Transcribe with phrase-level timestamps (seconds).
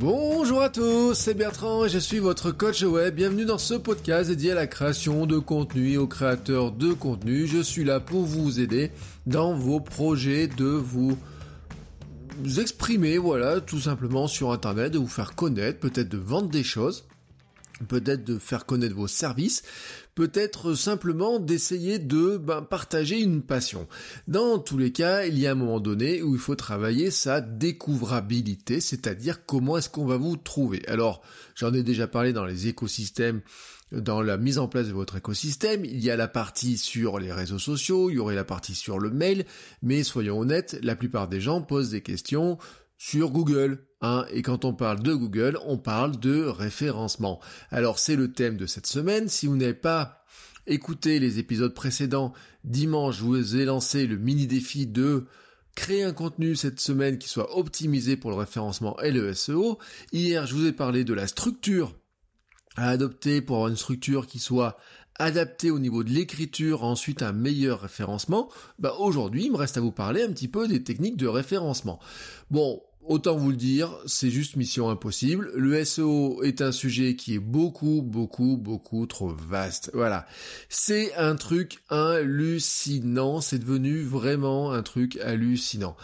[0.00, 3.16] Bonjour à tous, c'est Bertrand et je suis votre coach web.
[3.16, 7.46] Bienvenue dans ce podcast dédié à la création de contenu aux créateurs de contenu.
[7.46, 8.92] Je suis là pour vous aider
[9.26, 11.18] dans vos projets de vous
[12.58, 17.04] exprimer, voilà, tout simplement sur Internet, de vous faire connaître, peut-être de vendre des choses
[17.88, 19.62] peut-être de faire connaître vos services,
[20.14, 23.88] peut-être simplement d'essayer de ben, partager une passion.
[24.28, 27.40] Dans tous les cas, il y a un moment donné où il faut travailler sa
[27.40, 30.82] découvrabilité, c'est-à-dire comment est-ce qu'on va vous trouver.
[30.88, 31.22] Alors,
[31.54, 33.42] j'en ai déjà parlé dans les écosystèmes
[33.92, 37.32] dans la mise en place de votre écosystème, il y a la partie sur les
[37.32, 39.44] réseaux sociaux, il y aurait la partie sur le mail,
[39.82, 42.58] mais soyons honnêtes, la plupart des gens posent des questions
[43.00, 43.86] sur Google.
[44.02, 47.40] Hein, et quand on parle de Google, on parle de référencement.
[47.70, 49.28] Alors c'est le thème de cette semaine.
[49.28, 50.22] Si vous n'avez pas
[50.66, 55.24] écouté les épisodes précédents, dimanche, je vous ai lancé le mini défi de
[55.74, 59.78] créer un contenu cette semaine qui soit optimisé pour le référencement et le SEO.
[60.12, 61.96] Hier, je vous ai parlé de la structure
[62.76, 64.76] à adopter pour avoir une structure qui soit
[65.14, 68.50] adaptée au niveau de l'écriture, ensuite un meilleur référencement.
[68.78, 71.98] Bah aujourd'hui, il me reste à vous parler un petit peu des techniques de référencement.
[72.50, 75.50] Bon, Autant vous le dire, c'est juste mission impossible.
[75.54, 79.90] Le SEO est un sujet qui est beaucoup, beaucoup, beaucoup trop vaste.
[79.94, 80.26] Voilà.
[80.68, 83.40] C'est un truc hallucinant.
[83.40, 85.96] C'est devenu vraiment un truc hallucinant.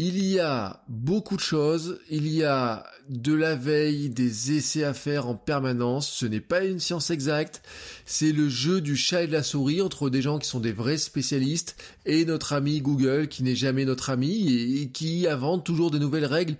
[0.00, 4.94] Il y a beaucoup de choses, il y a de la veille, des essais à
[4.94, 7.62] faire en permanence, ce n'est pas une science exacte,
[8.04, 10.72] c'est le jeu du chat et de la souris entre des gens qui sont des
[10.72, 15.90] vrais spécialistes et notre ami Google qui n'est jamais notre ami et qui invente toujours
[15.90, 16.56] des nouvelles règles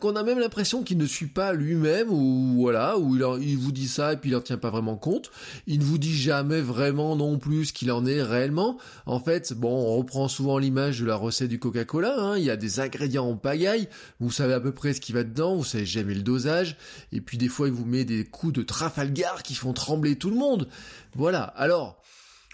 [0.00, 3.88] qu'on a, même l'impression qu'il ne suit pas lui-même ou voilà, ou il, vous dit
[3.88, 5.30] ça et puis il en tient pas vraiment compte,
[5.66, 8.78] il ne vous dit jamais vraiment non plus ce qu'il en est réellement.
[9.06, 12.56] En fait, bon, on reprend souvent l'image de la recette du Coca-Cola, hein, y a
[12.56, 13.88] des ingrédients en pagaille,
[14.20, 16.76] vous savez à peu près ce qui va dedans, vous savez jamais le dosage,
[17.12, 20.30] et puis des fois il vous met des coups de Trafalgar qui font trembler tout
[20.30, 20.68] le monde.
[21.14, 22.02] Voilà, alors...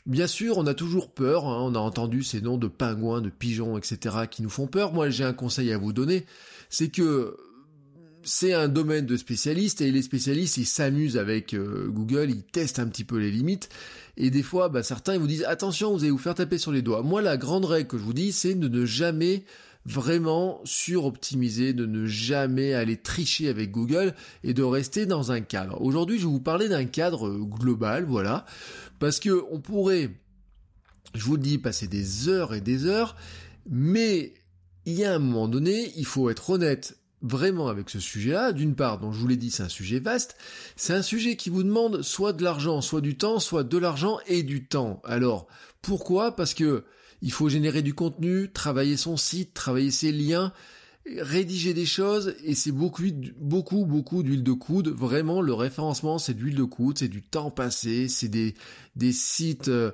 [0.06, 3.30] Bien sûr, on a toujours peur, hein, on a entendu ces noms de pingouins, de
[3.30, 4.26] pigeons, etc.
[4.30, 4.92] qui nous font peur.
[4.92, 6.26] Moi, j'ai un conseil à vous donner,
[6.68, 7.38] c'est que
[8.24, 12.78] c'est un domaine de spécialistes et les spécialistes ils s'amusent avec euh, Google, ils testent
[12.78, 13.68] un petit peu les limites
[14.16, 16.72] et des fois bah, certains ils vous disent attention vous allez vous faire taper sur
[16.72, 17.02] les doigts.
[17.02, 19.44] Moi la grande règle que je vous dis c'est de ne jamais
[19.86, 25.80] vraiment suroptimiser, de ne jamais aller tricher avec Google et de rester dans un cadre.
[25.82, 28.46] Aujourd'hui, je vais vous parler d'un cadre global, voilà,
[28.98, 30.10] parce que on pourrait,
[31.14, 33.16] je vous le dis, passer des heures et des heures,
[33.68, 34.34] mais
[34.86, 38.52] il y a un moment donné, il faut être honnête vraiment avec ce sujet-là.
[38.52, 40.36] D'une part, dont je vous l'ai dit, c'est un sujet vaste.
[40.76, 44.18] C'est un sujet qui vous demande soit de l'argent, soit du temps, soit de l'argent
[44.26, 45.00] et du temps.
[45.04, 45.46] Alors,
[45.80, 46.36] pourquoi?
[46.36, 46.84] Parce que
[47.22, 50.52] il faut générer du contenu, travailler son site, travailler ses liens,
[51.18, 53.04] rédiger des choses, et c'est beaucoup,
[53.38, 54.88] beaucoup, beaucoup d'huile de coude.
[54.88, 58.54] Vraiment, le référencement, c'est de l'huile de coude, c'est du temps passé, c'est des,
[58.96, 59.90] des sites euh,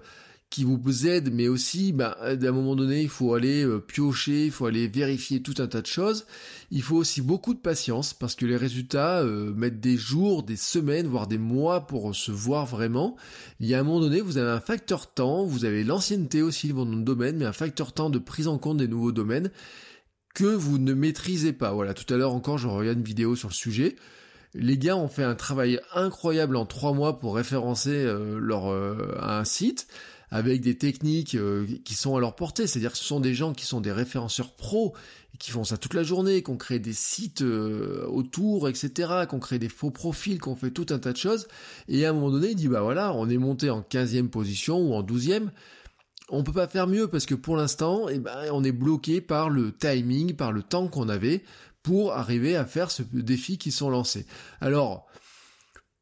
[0.50, 4.46] qui vous aident, mais aussi, bah, à un moment donné, il faut aller euh, piocher,
[4.46, 6.26] il faut aller vérifier tout un tas de choses.
[6.72, 10.56] Il faut aussi beaucoup de patience parce que les résultats euh, mettent des jours, des
[10.56, 13.16] semaines, voire des mois pour se voir vraiment.
[13.60, 16.70] Il y a un moment donné, vous avez un facteur temps, vous avez l'ancienneté aussi
[16.70, 19.52] dans votre domaine, mais un facteur temps de prise en compte des nouveaux domaines
[20.34, 21.70] que vous ne maîtrisez pas.
[21.72, 23.94] Voilà, tout à l'heure encore, je regarde une vidéo sur le sujet.
[24.54, 29.44] Les gars ont fait un travail incroyable en trois mois pour référencer euh, leur un
[29.44, 29.86] site
[30.30, 32.66] avec des techniques euh, qui sont à leur portée.
[32.66, 34.94] C'est-à-dire que ce sont des gens qui sont des référenceurs pros,
[35.38, 39.34] qui font ça toute la journée, qui ont créé des sites euh, autour, etc., qui
[39.34, 41.48] ont créé des faux profils, qui ont fait tout un tas de choses.
[41.88, 44.78] Et à un moment donné, il dit, bah voilà, on est monté en 15e position
[44.78, 45.48] ou en 12e.
[46.28, 49.50] On peut pas faire mieux parce que pour l'instant, eh ben, on est bloqué par
[49.50, 51.42] le timing, par le temps qu'on avait
[51.82, 54.26] pour arriver à faire ce défi qui sont lancés.
[54.60, 55.06] Alors,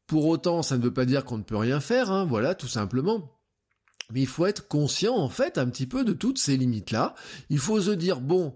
[0.05, 2.67] pour autant, ça ne veut pas dire qu'on ne peut rien faire, hein, voilà, tout
[2.67, 3.38] simplement.
[4.11, 7.15] Mais il faut être conscient, en fait, un petit peu de toutes ces limites-là.
[7.49, 8.55] Il faut se dire, bon,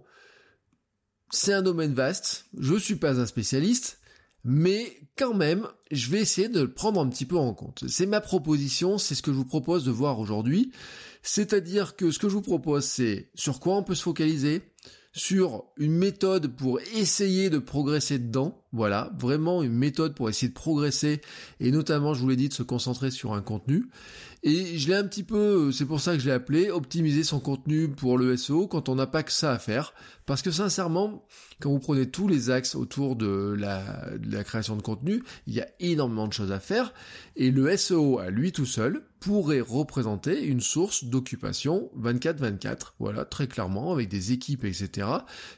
[1.29, 4.00] c'est un domaine vaste, je suis pas un spécialiste,
[4.44, 7.85] mais quand même, je vais essayer de le prendre un petit peu en compte.
[7.88, 10.71] C'est ma proposition, c'est ce que je vous propose de voir aujourd'hui.
[11.21, 14.61] C'est-à-dire que ce que je vous propose, c'est sur quoi on peut se focaliser,
[15.13, 18.63] sur une méthode pour essayer de progresser dedans.
[18.71, 21.21] Voilà, vraiment une méthode pour essayer de progresser
[21.59, 23.89] et notamment, je vous l'ai dit, de se concentrer sur un contenu.
[24.45, 27.40] Et je l'ai un petit peu, c'est pour ça que je l'ai appelé, optimiser son
[27.40, 29.94] contenu pour le SEO quand on n'a pas que ça à faire.
[30.25, 31.25] Parce que sincèrement,
[31.59, 35.67] quand vous prenez tous les axes autour de la, création de contenu, il y a
[35.79, 36.93] énormément de choses à faire.
[37.35, 42.93] Et le SEO à lui tout seul, pourrait représenter une source d'occupation 24-24.
[42.99, 45.07] Voilà, très clairement, avec des équipes, etc.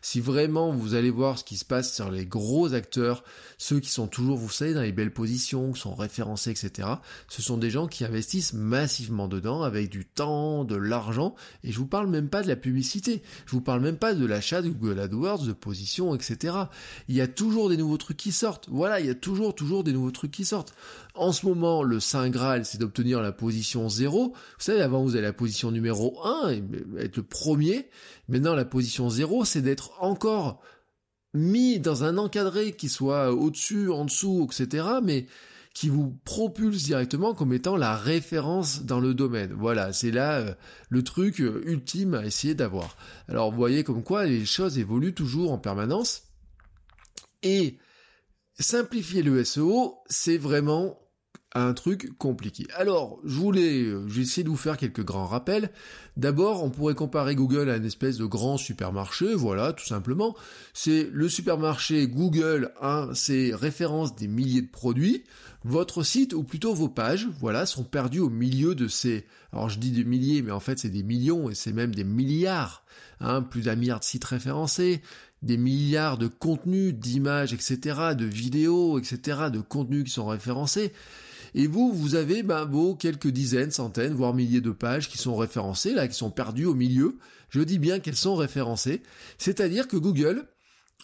[0.03, 3.23] Si vraiment vous allez voir ce qui se passe sur les gros acteurs,
[3.57, 6.87] ceux qui sont toujours, vous savez, dans les belles positions, qui sont référencés, etc.,
[7.27, 11.33] ce sont des gens qui investissent massivement dedans, avec du temps, de l'argent,
[11.63, 14.27] et je vous parle même pas de la publicité, je vous parle même pas de
[14.27, 16.55] l'achat de Google AdWords, de position, etc.
[17.07, 18.67] Il y a toujours des nouveaux trucs qui sortent.
[18.69, 20.73] Voilà, il y a toujours, toujours des nouveaux trucs qui sortent.
[21.13, 24.29] En ce moment, le Saint Graal, c'est d'obtenir la position 0.
[24.29, 26.63] Vous savez, avant, vous avez la position numéro 1, et
[26.99, 27.89] être le premier.
[28.27, 30.61] Maintenant, la position 0, c'est d'être encore
[31.33, 35.27] mis dans un encadré qui soit au-dessus, en dessous, etc., mais
[35.75, 39.53] qui vous propulse directement comme étant la référence dans le domaine.
[39.53, 40.53] Voilà, c'est là euh,
[40.89, 42.95] le truc euh, ultime à essayer d'avoir.
[43.27, 46.23] Alors vous voyez comme quoi les choses évoluent toujours en permanence.
[47.43, 47.77] Et
[48.57, 50.97] simplifier le SEO, c'est vraiment
[51.55, 52.67] un truc compliqué.
[52.75, 55.71] Alors, je voulais, euh, j'ai essayé de vous faire quelques grands rappels.
[56.17, 60.35] D'abord, on pourrait comparer Google à une espèce de grand supermarché, voilà, tout simplement.
[60.73, 65.23] C'est le supermarché Google, hein, c'est référence des milliers de produits.
[65.63, 69.79] Votre site, ou plutôt vos pages, voilà, sont perdus au milieu de ces, alors je
[69.79, 72.83] dis des milliers, mais en fait c'est des millions et c'est même des milliards,
[73.19, 75.01] hein, plus d'un milliard de sites référencés,
[75.41, 80.91] des milliards de contenus, d'images, etc., de vidéos, etc., de contenus qui sont référencés.
[81.57, 85.37] Et vous, vous avez ben, vos quelques dizaines, centaines, voire milliers de pages qui sont
[85.37, 87.17] référencées, là, qui sont perdues au milieu.
[87.49, 89.01] Je dis bien qu'elles sont référencées.
[89.37, 90.49] C'est-à-dire que Google,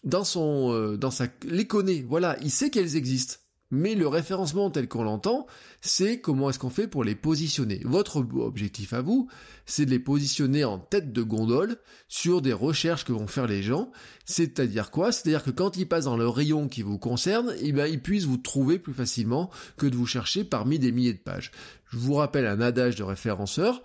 [0.03, 2.05] dans son, euh, dans sa, les connaît.
[2.05, 3.37] Voilà, il sait qu'elles existent.
[3.71, 5.47] Mais le référencement tel qu'on l'entend,
[5.79, 7.81] c'est comment est-ce qu'on fait pour les positionner.
[7.85, 9.29] Votre objectif à vous,
[9.65, 11.77] c'est de les positionner en tête de gondole
[12.09, 13.91] sur des recherches que vont faire les gens.
[14.25, 15.11] C'est-à-dire quoi?
[15.11, 18.25] C'est-à-dire que quand ils passent dans le rayon qui vous concerne, eh ben, ils puissent
[18.25, 21.51] vous trouver plus facilement que de vous chercher parmi des milliers de pages.
[21.89, 23.81] Je vous rappelle un adage de référenceur.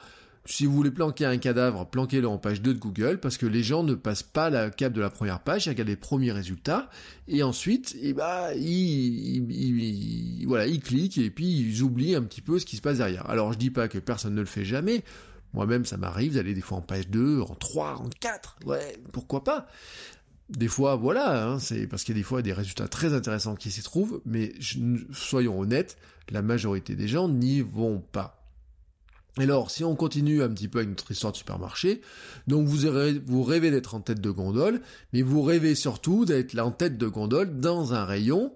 [0.48, 3.64] Si vous voulez planquer un cadavre, planquez-le en page 2 de Google, parce que les
[3.64, 6.88] gens ne passent pas la cap de la première page, ils regardent les premiers résultats,
[7.26, 12.60] et ensuite, eh ben, ils, voilà, ils cliquent, et puis ils oublient un petit peu
[12.60, 13.28] ce qui se passe derrière.
[13.28, 15.02] Alors je dis pas que personne ne le fait jamais,
[15.52, 19.42] moi-même ça m'arrive d'aller des fois en page 2, en 3, en 4, ouais, pourquoi
[19.42, 19.66] pas?
[20.48, 23.56] Des fois, voilà, hein, c'est parce qu'il y a des fois des résultats très intéressants
[23.56, 24.52] qui s'y trouvent, mais
[25.12, 25.96] soyons honnêtes,
[26.30, 28.45] la majorité des gens n'y vont pas.
[29.38, 32.00] Alors, si on continue un petit peu avec notre histoire de supermarché,
[32.46, 34.80] donc vous, rêvez d'être en tête de gondole,
[35.12, 38.54] mais vous rêvez surtout d'être en tête de gondole dans un rayon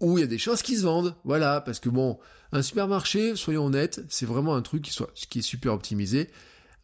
[0.00, 1.14] où il y a des choses qui se vendent.
[1.24, 2.18] Voilà, parce que bon,
[2.50, 6.28] un supermarché, soyons honnêtes, c'est vraiment un truc qui est super optimisé.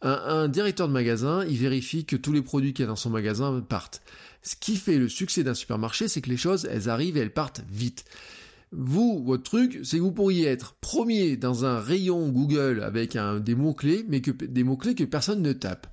[0.01, 2.95] Un, un directeur de magasin, il vérifie que tous les produits qu'il y a dans
[2.95, 4.01] son magasin partent.
[4.41, 7.33] Ce qui fait le succès d'un supermarché, c'est que les choses, elles arrivent et elles
[7.33, 8.05] partent vite.
[8.71, 13.39] Vous, votre truc, c'est que vous pourriez être premier dans un rayon Google avec un,
[13.39, 15.87] des mots-clés, mais que des mots-clés que personne ne tape.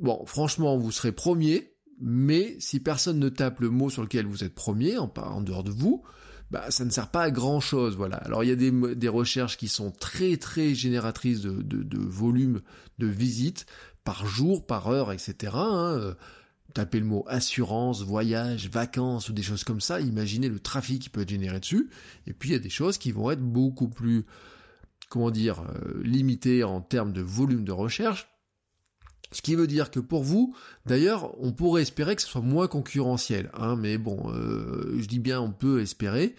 [0.00, 4.42] Bon, franchement, vous serez premier, mais si personne ne tape le mot sur lequel vous
[4.42, 6.02] êtes premier, en, dehors de vous,
[6.50, 8.16] bah, ça ne sert pas à grand chose, voilà.
[8.16, 12.60] Alors il y a des, recherches qui sont très très génératrices de, volume
[12.98, 13.66] de visites
[14.02, 15.52] par jour, par heure, etc.
[16.72, 21.08] tapez le mot assurance, voyage, vacances ou des choses comme ça, imaginez le trafic qui
[21.08, 21.90] peut être généré dessus.
[22.26, 24.24] Et puis il y a des choses qui vont être beaucoup plus,
[25.08, 28.28] comment dire, euh, limitées en termes de volume de recherche.
[29.32, 32.66] Ce qui veut dire que pour vous, d'ailleurs, on pourrait espérer que ce soit moins
[32.66, 33.50] concurrentiel.
[33.54, 36.34] Hein, mais bon, euh, je dis bien on peut espérer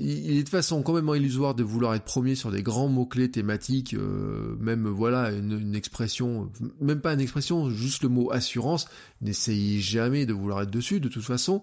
[0.00, 3.94] il est de façon complètement illusoire de vouloir être premier sur des grands mots-clés thématiques,
[3.94, 8.88] euh, même voilà une, expression, même pas une expression, juste le mot assurance,
[9.20, 11.62] n'essayez jamais de vouloir être dessus, de toute façon,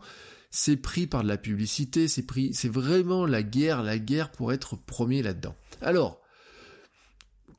[0.52, 4.52] c'est pris par de la publicité, c'est pris, c'est vraiment la guerre, la guerre pour
[4.52, 5.56] être premier là-dedans.
[5.82, 6.20] Alors,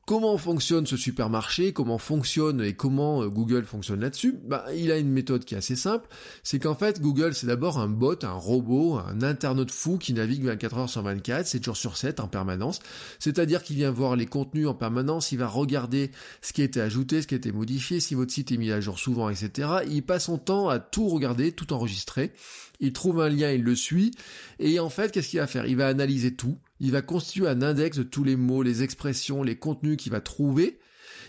[0.07, 4.39] Comment fonctionne ce supermarché Comment fonctionne et comment euh, Google fonctionne là-dessus?
[4.41, 6.07] Bah, Il a une méthode qui est assez simple.
[6.43, 10.45] C'est qu'en fait, Google, c'est d'abord un bot, un robot, un internaute fou qui navigue
[10.45, 12.79] 24 heures sur 24, 7 jours sur 7 en permanence.
[13.19, 16.11] C'est-à-dire qu'il vient voir les contenus en permanence, il va regarder
[16.41, 18.71] ce qui a été ajouté, ce qui a été modifié, si votre site est mis
[18.71, 19.69] à jour souvent, etc.
[19.89, 22.31] Il passe son temps à tout regarder, tout enregistrer
[22.79, 24.11] il trouve un lien, il le suit,
[24.59, 25.65] et en fait, qu'est-ce qu'il va faire?
[25.65, 29.43] Il va analyser tout, il va constituer un index de tous les mots, les expressions,
[29.43, 30.79] les contenus qu'il va trouver,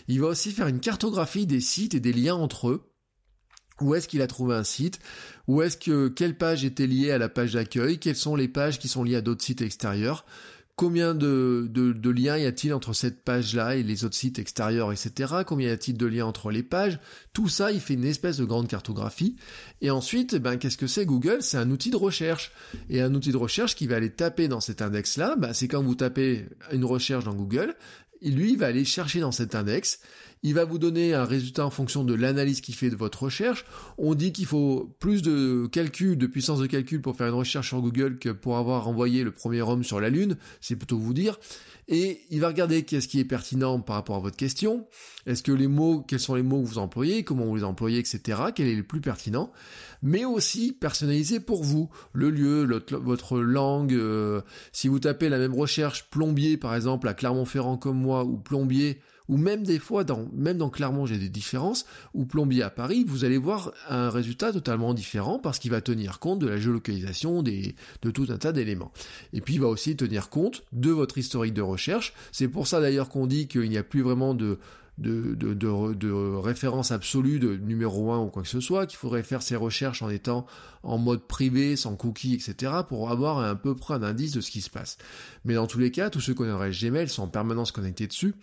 [0.07, 2.89] il va aussi faire une cartographie des sites et des liens entre eux,
[3.81, 4.99] où est-ce qu'il a trouvé un site?
[5.47, 7.97] Où est-ce que quelle page était liée à la page d'accueil?
[7.97, 10.25] Quelles sont les pages qui sont liées à d'autres sites extérieurs?
[10.79, 15.33] Combien de, liens y a-t-il entre cette page-là et les autres sites extérieurs, etc.
[15.45, 17.01] Combien y a-t-il de liens entre les pages?
[17.33, 19.35] Tout ça, il fait une espèce de grande cartographie.
[19.81, 21.39] Et ensuite, ben, qu'est-ce que c'est Google?
[21.41, 22.53] C'est un outil de recherche.
[22.89, 25.83] Et un outil de recherche qui va aller taper dans cet index-là, ben, c'est quand
[25.83, 27.75] vous tapez une recherche dans Google,
[28.21, 29.99] lui, il va aller chercher dans cet index
[30.41, 33.65] il va vous donner un résultat en fonction de l'analyse qu'il fait de votre recherche.
[33.97, 37.67] On dit qu'il faut plus de calcul, de puissance de calcul pour faire une recherche
[37.69, 41.13] sur Google que pour avoir envoyé le premier homme sur la Lune, c'est plutôt vous
[41.13, 41.37] dire.
[41.87, 44.87] Et il va regarder qu'est-ce qui est pertinent par rapport à votre question.
[45.25, 47.97] Est-ce que les mots, quels sont les mots que vous employez, comment vous les employez,
[47.97, 48.39] etc.
[48.55, 49.51] Quel est le plus pertinent
[50.01, 51.89] mais aussi personnalisé pour vous.
[52.13, 54.41] Le lieu, votre langue, euh,
[54.71, 59.01] si vous tapez la même recherche plombier par exemple à Clermont-Ferrand comme moi, ou plombier
[59.29, 63.05] ou même des fois, dans, même dans Clermont, j'ai des différences, ou Plombier à Paris,
[63.07, 67.43] vous allez voir un résultat totalement différent parce qu'il va tenir compte de la géolocalisation,
[67.43, 68.91] de tout un tas d'éléments.
[69.31, 72.13] Et puis il va aussi tenir compte de votre historique de recherche.
[72.31, 74.57] C'est pour ça d'ailleurs qu'on dit qu'il n'y a plus vraiment de,
[74.99, 79.55] de, référence absolue de numéro 1 ou quoi que ce soit, qu'il faudrait faire ses
[79.55, 80.45] recherches en étant
[80.83, 84.51] en mode privé, sans cookies, etc., pour avoir un peu près un indice de ce
[84.51, 84.97] qui se passe.
[85.45, 88.07] Mais dans tous les cas, tous ceux qui ont un Gmail sont en permanence connectés
[88.07, 88.35] dessus,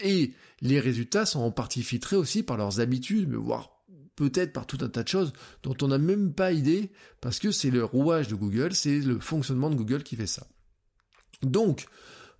[0.00, 3.82] et les résultats sont en partie filtrés aussi par leurs habitudes, voire
[4.16, 6.90] peut-être par tout un tas de choses dont on n'a même pas idée,
[7.20, 10.46] parce que c'est le rouage de Google, c'est le fonctionnement de Google qui fait ça.
[11.42, 11.86] Donc,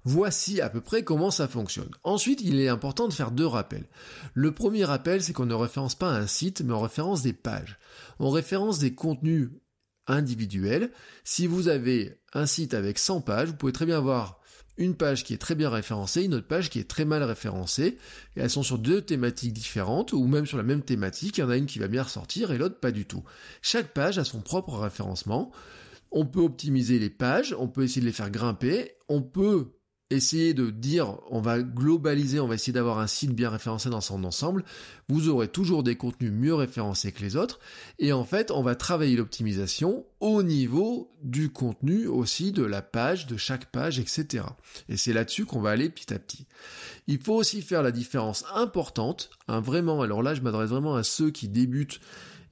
[0.04, 1.90] Voici à peu près comment ça fonctionne.
[2.02, 3.86] Ensuite, il est important de faire deux rappels.
[4.34, 7.78] Le premier rappel, c'est qu'on ne référence pas un site, mais on référence des pages.
[8.18, 9.50] On référence des contenus
[10.06, 10.90] individuels.
[11.24, 14.40] Si vous avez un site avec 100 pages, vous pouvez très bien avoir
[14.78, 17.98] une page qui est très bien référencée, une autre page qui est très mal référencée,
[18.36, 21.50] elles sont sur deux thématiques différentes, ou même sur la même thématique, il y en
[21.50, 23.22] a une qui va bien ressortir et l'autre pas du tout.
[23.60, 25.52] Chaque page a son propre référencement,
[26.10, 29.72] on peut optimiser les pages, on peut essayer de les faire grimper, on peut
[30.12, 34.00] essayer de dire on va globaliser, on va essayer d'avoir un site bien référencé dans
[34.00, 34.64] son ensemble,
[35.08, 37.60] vous aurez toujours des contenus mieux référencés que les autres.
[37.98, 43.26] Et en fait, on va travailler l'optimisation au niveau du contenu aussi, de la page,
[43.26, 44.44] de chaque page, etc.
[44.88, 46.46] Et c'est là-dessus qu'on va aller petit à petit.
[47.06, 51.02] Il faut aussi faire la différence importante, hein, vraiment, alors là je m'adresse vraiment à
[51.02, 52.00] ceux qui débutent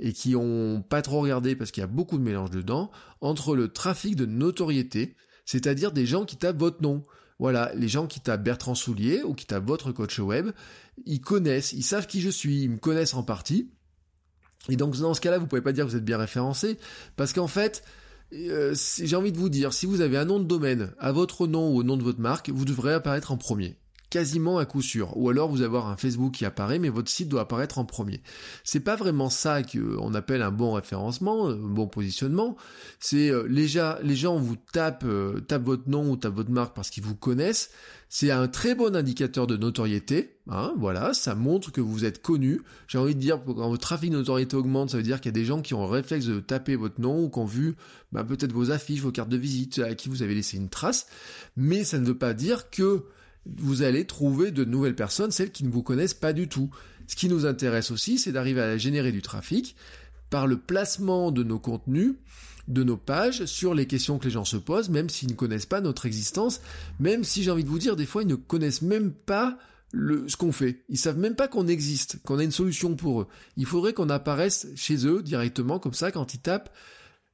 [0.00, 2.90] et qui ont pas trop regardé parce qu'il y a beaucoup de mélange dedans,
[3.20, 5.14] entre le trafic de notoriété,
[5.44, 7.02] c'est-à-dire des gens qui tapent votre nom.
[7.40, 10.50] Voilà, les gens qui tapent Bertrand Soulier ou qui tapent votre coach web,
[11.06, 13.70] ils connaissent, ils savent qui je suis, ils me connaissent en partie.
[14.68, 16.76] Et donc dans ce cas-là, vous pouvez pas dire que vous êtes bien référencé,
[17.16, 17.82] parce qu'en fait,
[18.34, 21.46] euh, j'ai envie de vous dire, si vous avez un nom de domaine à votre
[21.46, 23.78] nom ou au nom de votre marque, vous devrez apparaître en premier
[24.10, 25.16] quasiment à coup sûr.
[25.16, 28.20] Ou alors vous avez un Facebook qui apparaît, mais votre site doit apparaître en premier.
[28.64, 32.56] C'est pas vraiment ça qu'on appelle un bon référencement, un bon positionnement.
[32.98, 36.50] C'est euh, les, gens, les gens vous tapent, euh, tapent votre nom ou tapent votre
[36.50, 37.70] marque parce qu'ils vous connaissent.
[38.12, 40.34] C'est un très bon indicateur de notoriété.
[40.48, 42.60] Hein, voilà, ça montre que vous êtes connu.
[42.88, 45.34] J'ai envie de dire, quand votre trafic de notoriété augmente, ça veut dire qu'il y
[45.36, 47.76] a des gens qui ont le réflexe de taper votre nom ou qui ont vu
[48.10, 51.06] bah, peut-être vos affiches, vos cartes de visite, à qui vous avez laissé une trace.
[51.56, 53.04] Mais ça ne veut pas dire que
[53.46, 56.70] vous allez trouver de nouvelles personnes, celles qui ne vous connaissent pas du tout.
[57.06, 59.76] Ce qui nous intéresse aussi, c'est d'arriver à générer du trafic
[60.28, 62.14] par le placement de nos contenus,
[62.68, 65.66] de nos pages sur les questions que les gens se posent, même s'ils ne connaissent
[65.66, 66.60] pas notre existence,
[67.00, 69.58] même si j'ai envie de vous dire, des fois, ils ne connaissent même pas
[69.92, 70.84] ce qu'on fait.
[70.88, 73.26] Ils savent même pas qu'on existe, qu'on a une solution pour eux.
[73.56, 76.70] Il faudrait qu'on apparaisse chez eux directement, comme ça, quand ils tapent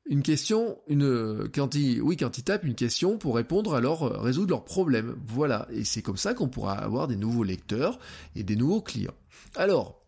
[0.08, 4.02] une question, une, quand ils, oui, quand ils tapent une question pour répondre à leur,
[4.04, 5.16] euh, résoudre leurs problèmes.
[5.26, 5.66] Voilà.
[5.72, 7.98] Et c'est comme ça qu'on pourra avoir des nouveaux lecteurs
[8.34, 9.14] et des nouveaux clients.
[9.56, 10.00] Alors,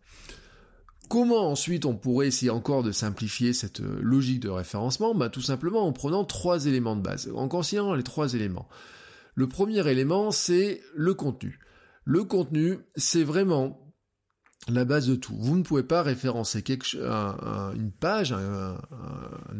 [1.09, 5.15] Comment ensuite on pourrait essayer encore de simplifier cette euh, logique de référencement?
[5.15, 8.69] Bah, Tout simplement en prenant trois éléments de base, en considérant les trois éléments.
[9.33, 11.57] Le premier élément, c'est le contenu.
[12.03, 13.78] Le contenu, c'est vraiment
[14.67, 15.35] la base de tout.
[15.37, 16.95] Vous ne pouvez pas référencer quelque,
[17.75, 18.77] une page, un,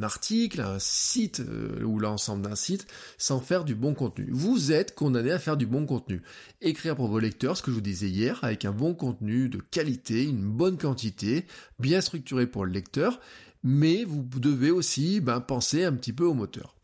[0.02, 2.88] article, un site euh, ou l'ensemble d'un site
[3.18, 4.28] sans faire du bon contenu.
[4.32, 6.22] Vous êtes condamné à faire du bon contenu.
[6.62, 9.60] Écrire pour vos lecteurs, ce que je vous disais hier, avec un bon contenu de
[9.60, 11.46] qualité, une bonne quantité,
[11.80, 13.20] bien structuré pour le lecteur,
[13.64, 16.76] mais vous devez aussi ben, penser un petit peu au moteur.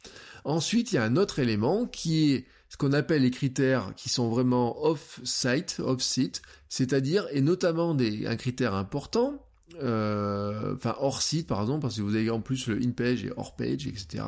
[0.43, 2.45] Ensuite, il y a un autre élément qui est
[2.75, 8.35] ce qu'on appelle les critères qui sont vraiment off-site, off-site, c'est-à-dire, et notamment des, un
[8.35, 9.41] critère important,
[9.81, 13.31] euh, enfin hors site par exemple, parce que vous avez en plus le in-page et
[13.37, 14.25] hors-page, etc.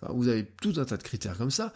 [0.00, 1.72] Enfin, vous avez tout un tas de critères comme ça.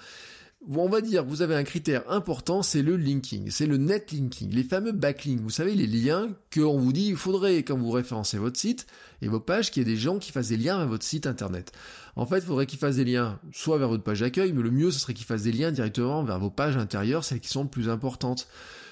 [0.69, 4.51] On va dire, vous avez un critère important, c'est le linking, c'est le net linking,
[4.51, 5.41] les fameux backlinks.
[5.41, 8.87] Vous savez, les liens qu'on vous dit, il faudrait, quand vous référencez votre site
[9.23, 11.27] et vos pages, qu'il y ait des gens qui fassent des liens à votre site
[11.27, 11.73] internet.
[12.15, 14.71] En fait, il faudrait qu'ils fassent des liens soit vers votre page d'accueil, mais le
[14.71, 17.67] mieux, ce serait qu'ils fassent des liens directement vers vos pages intérieures, celles qui sont
[17.67, 18.49] plus importantes.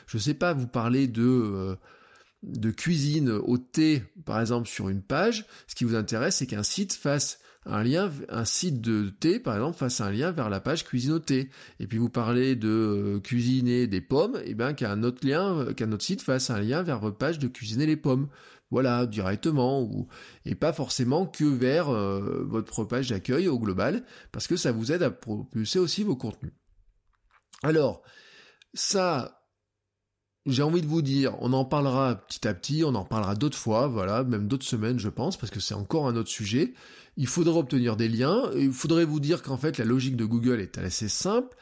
[0.07, 1.11] Je sais pas, vous parlez.
[1.19, 1.77] Euh,
[2.43, 6.63] de cuisine au thé, par exemple, sur une page, ce qui vous intéresse, c'est qu'un
[6.63, 10.61] site fasse un lien, un site de thé, par exemple, fasse un lien vers la
[10.61, 11.51] page cuisine au thé.
[11.79, 15.73] Et puis vous parlez de euh, cuisiner des pommes, et bien qu'un autre lien, euh,
[15.75, 18.29] qu'un autre site fasse un lien vers votre page de cuisiner les pommes.
[18.71, 20.07] Voilà, directement,
[20.45, 24.93] et pas forcément que vers euh, votre page d'accueil au global, parce que ça vous
[24.93, 26.53] aide à propulser aussi vos contenus.
[27.65, 28.03] Alors,
[28.73, 29.40] ça,
[30.47, 33.59] j'ai envie de vous dire, on en parlera petit à petit, on en parlera d'autres
[33.59, 36.75] fois, voilà, même d'autres semaines, je pense, parce que c'est encore un autre sujet.
[37.17, 40.61] Il faudrait obtenir des liens, il faudrait vous dire qu'en fait, la logique de Google
[40.61, 41.57] est assez simple.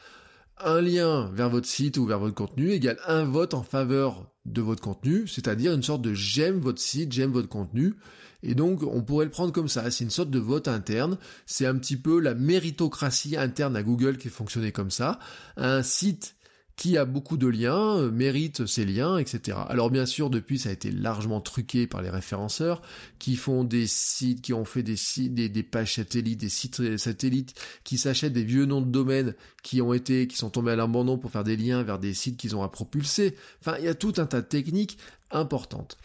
[0.61, 4.61] Un lien vers votre site ou vers votre contenu égale un vote en faveur de
[4.61, 7.95] votre contenu, c'est-à-dire une sorte de j'aime votre site, j'aime votre contenu.
[8.43, 9.89] Et donc, on pourrait le prendre comme ça.
[9.91, 11.17] C'est une sorte de vote interne.
[11.45, 15.19] C'est un petit peu la méritocratie interne à Google qui fonctionnait comme ça.
[15.57, 16.35] Un site
[16.79, 19.57] qui a beaucoup de liens, euh, mérite ces liens, etc.
[19.67, 22.81] Alors bien sûr, depuis, ça a été largement truqué par les référenceurs,
[23.19, 27.53] qui font des sites, qui ont fait des sites, des, pages satellites, des sites satellites,
[27.83, 31.17] qui s'achètent des vieux noms de domaines qui ont été, qui sont tombés à l'abandon
[31.17, 33.35] pour faire des liens vers des sites qu'ils ont à propulser.
[33.59, 34.97] Enfin, il y a tout un tas de techniques
[35.31, 35.97] importantes.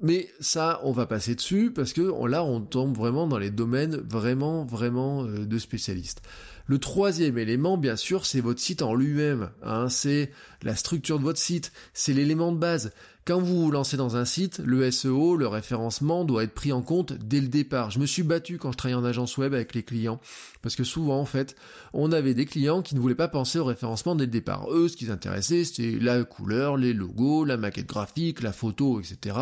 [0.00, 3.96] Mais ça, on va passer dessus parce que là, on tombe vraiment dans les domaines
[3.96, 6.22] vraiment, vraiment euh, de spécialistes.
[6.66, 9.50] Le troisième élément, bien sûr, c'est votre site en lui-même.
[9.62, 10.30] Hein, c'est
[10.62, 12.92] la structure de votre site, c'est l'élément de base.
[13.26, 16.80] Quand vous vous lancez dans un site, le SEO, le référencement doit être pris en
[16.80, 17.90] compte dès le départ.
[17.90, 20.20] Je me suis battu quand je travaillais en agence web avec les clients,
[20.62, 21.54] parce que souvent en fait,
[21.92, 24.72] on avait des clients qui ne voulaient pas penser au référencement dès le départ.
[24.72, 29.00] Eux, ce qui les intéressait, c'était la couleur, les logos, la maquette graphique, la photo,
[29.00, 29.36] etc.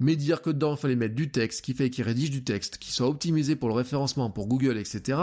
[0.00, 2.78] Mais dire que dedans, il fallait mettre du texte, qui fait qu'ils rédigent du texte,
[2.78, 5.18] qui soit optimisé pour le référencement, pour Google, etc.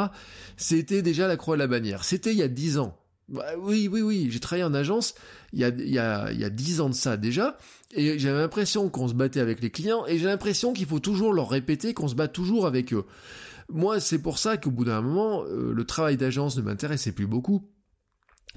[0.56, 2.06] C'était déjà la croix de la bannière.
[2.06, 3.01] C'était il y a dix ans.
[3.32, 5.16] Bah, oui, oui, oui, j'ai travaillé en agence
[5.54, 7.58] il y a, il y a, il y a 10 ans de ça déjà,
[7.94, 11.34] et j'avais l'impression qu'on se battait avec les clients, et j'ai l'impression qu'il faut toujours
[11.34, 13.06] leur répéter qu'on se bat toujours avec eux.
[13.70, 17.28] Moi, c'est pour ça qu'au bout d'un moment, euh, le travail d'agence ne m'intéressait plus
[17.28, 17.70] beaucoup.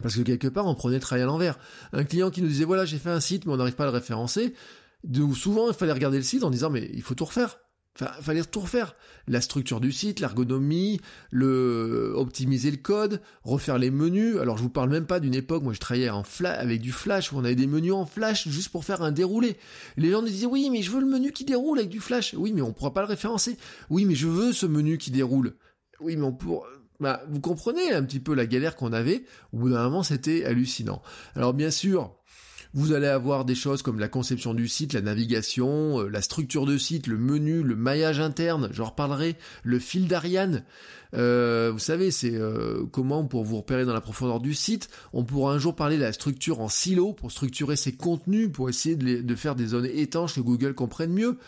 [0.02, 1.56] Parce que quelque part, on prenait le travail à l'envers.
[1.92, 3.86] Un client qui nous disait, voilà, j'ai fait un site, mais on n'arrive pas à
[3.86, 4.54] le référencer.
[5.04, 7.58] De, souvent, il fallait regarder le site en disant, mais il faut tout refaire.
[7.96, 8.96] Enfin, fallait tout refaire.
[9.28, 14.36] La structure du site, l'ergonomie, le optimiser le code, refaire les menus.
[14.38, 16.90] Alors je vous parle même pas d'une époque, moi je travaillais en flash, avec du
[16.90, 19.56] flash où on avait des menus en flash juste pour faire un déroulé.
[19.96, 22.34] Les gens nous disaient oui mais je veux le menu qui déroule avec du flash.
[22.36, 23.56] Oui mais on pourra pas le référencer.
[23.90, 25.54] Oui mais je veux ce menu qui déroule.
[26.00, 26.66] Oui mais on pourra...
[27.00, 29.24] Bah, vous comprenez un petit peu la galère qu'on avait.
[29.52, 31.00] Au bout d'un moment c'était hallucinant.
[31.36, 32.16] Alors bien sûr,
[32.74, 36.66] vous allez avoir des choses comme la conception du site, la navigation, euh, la structure
[36.66, 40.64] de site, le menu, le maillage interne, j'en reparlerai, le fil d'Ariane.
[41.14, 44.88] Euh, vous savez, c'est euh, comment pour vous repérer dans la profondeur du site.
[45.12, 48.68] On pourra un jour parler de la structure en silo pour structurer ses contenus, pour
[48.68, 51.38] essayer de, faire des zones étanches que Google comprenne mieux.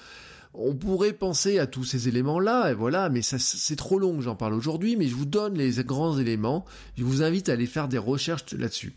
[0.54, 4.54] On pourrait penser à tous ces éléments-là, et voilà, mais c'est trop long, j'en parle
[4.54, 6.64] aujourd'hui, mais je vous donne les grands éléments.
[6.96, 8.94] Je vous invite à aller faire des recherches là-dessus.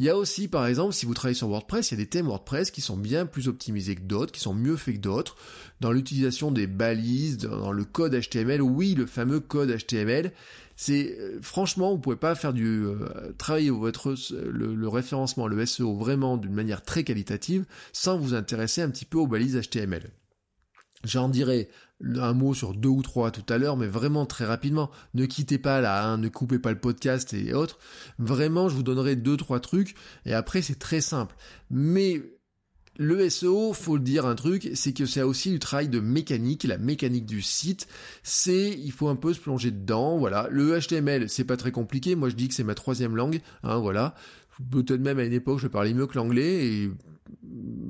[0.00, 2.08] Il y a aussi, par exemple, si vous travaillez sur WordPress, il y a des
[2.08, 5.36] thèmes WordPress qui sont bien plus optimisés que d'autres, qui sont mieux faits que d'autres,
[5.80, 10.32] dans l'utilisation des balises, dans le code HTML, oui, le fameux code HTML.
[10.74, 15.66] C'est euh, franchement, vous pouvez pas faire du euh, travailler votre le, le, référencement, le
[15.66, 20.10] SEO vraiment d'une manière très qualitative sans vous intéresser un petit peu aux balises HTML.
[21.04, 21.68] J'en dirai
[22.16, 24.90] un mot sur deux ou trois tout à l'heure, mais vraiment très rapidement.
[25.14, 27.78] Ne quittez pas là, hein, ne coupez pas le podcast et autres.
[28.18, 29.94] Vraiment, je vous donnerai deux, trois trucs,
[30.26, 31.36] et après c'est très simple.
[31.70, 32.22] Mais
[32.96, 36.64] le SEO, faut le dire un truc, c'est que c'est aussi du travail de mécanique,
[36.64, 37.86] la mécanique du site.
[38.22, 40.48] C'est, il faut un peu se plonger dedans, voilà.
[40.50, 42.14] Le HTML, c'est pas très compliqué.
[42.14, 44.14] Moi, je dis que c'est ma troisième langue, hein, voilà.
[44.70, 46.90] Peut-être même à une époque, je parlais mieux que l'anglais et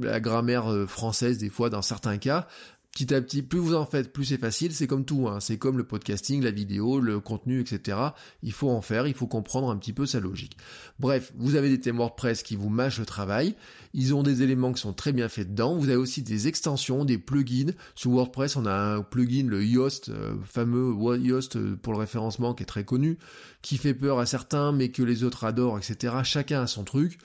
[0.00, 2.46] la grammaire euh, française des fois dans certains cas
[2.92, 4.72] petit à petit, plus vous en faites, plus c'est facile.
[4.72, 5.40] C'est comme tout, hein.
[5.40, 7.98] c'est comme le podcasting, la vidéo, le contenu, etc.
[8.42, 10.56] Il faut en faire, il faut comprendre un petit peu sa logique.
[10.98, 13.54] Bref, vous avez des thèmes WordPress qui vous mâchent le travail.
[13.94, 15.76] Ils ont des éléments qui sont très bien faits dedans.
[15.76, 17.72] Vous avez aussi des extensions, des plugins.
[17.94, 22.54] Sous WordPress, on a un plugin, le Yoast, euh, fameux Yoast euh, pour le référencement,
[22.54, 23.18] qui est très connu,
[23.62, 26.14] qui fait peur à certains, mais que les autres adorent, etc.
[26.24, 27.18] Chacun a son truc.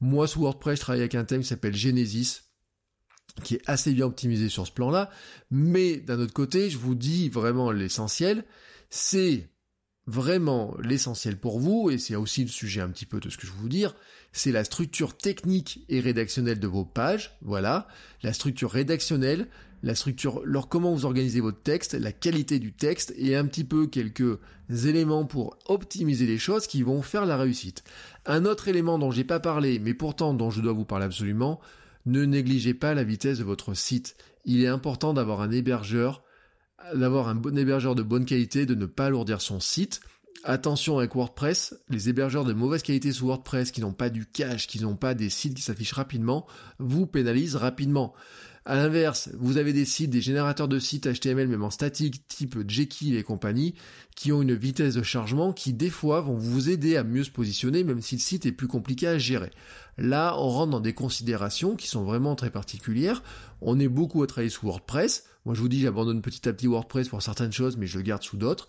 [0.00, 2.47] Moi, sous WordPress, je travaille avec un thème qui s'appelle Genesis
[3.42, 5.10] qui est assez bien optimisé sur ce plan-là,
[5.50, 8.44] mais d'un autre côté, je vous dis vraiment l'essentiel,
[8.90, 9.48] c'est
[10.06, 13.46] vraiment l'essentiel pour vous, et c'est aussi le sujet un petit peu de ce que
[13.46, 13.94] je vais vous dire,
[14.32, 17.88] c'est la structure technique et rédactionnelle de vos pages, voilà,
[18.22, 19.48] la structure rédactionnelle,
[19.82, 23.64] la structure, leur comment vous organisez votre texte, la qualité du texte et un petit
[23.64, 24.38] peu quelques
[24.70, 27.84] éléments pour optimiser les choses qui vont faire la réussite.
[28.26, 31.60] Un autre élément dont j'ai pas parlé, mais pourtant dont je dois vous parler absolument,
[32.06, 34.16] ne négligez pas la vitesse de votre site.
[34.44, 36.22] Il est important d'avoir un hébergeur,
[36.94, 40.00] d'avoir un bon hébergeur de bonne qualité, de ne pas alourdir son site.
[40.44, 44.68] Attention avec WordPress, les hébergeurs de mauvaise qualité sous WordPress qui n'ont pas du cache,
[44.68, 46.46] qui n'ont pas des sites qui s'affichent rapidement,
[46.78, 48.14] vous pénalisent rapidement.
[48.68, 52.68] À l'inverse, vous avez des sites, des générateurs de sites HTML même en statique, type
[52.68, 53.74] Jekyll et compagnie,
[54.14, 57.30] qui ont une vitesse de chargement qui des fois vont vous aider à mieux se
[57.30, 59.48] positionner, même si le site est plus compliqué à gérer.
[59.96, 63.22] Là, on rentre dans des considérations qui sont vraiment très particulières.
[63.62, 65.24] On est beaucoup à travailler sous WordPress.
[65.46, 68.04] Moi, je vous dis, j'abandonne petit à petit WordPress pour certaines choses, mais je le
[68.04, 68.68] garde sous d'autres.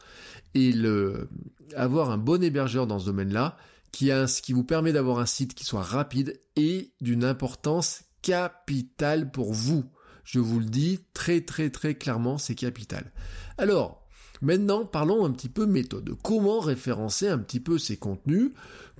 [0.55, 1.27] Et le,
[1.75, 3.57] avoir un bon hébergeur dans ce domaine-là,
[3.91, 9.31] qui, a, qui vous permet d'avoir un site qui soit rapide et d'une importance capital
[9.31, 9.85] pour vous.
[10.23, 13.11] Je vous le dis très très très clairement, c'est capital.
[13.57, 14.05] Alors,
[14.41, 16.15] maintenant parlons un petit peu méthode.
[16.23, 18.51] Comment référencer un petit peu ces contenus?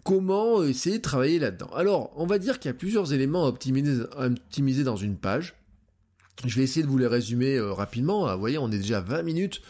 [0.04, 1.70] Comment essayer de travailler là-dedans?
[1.76, 5.56] Alors, on va dire qu'il y a plusieurs éléments à optimiser, dans une page.
[6.46, 8.26] Je vais essayer de vous les résumer euh, rapidement.
[8.26, 9.62] Ah, vous voyez, on est déjà à 20 minutes.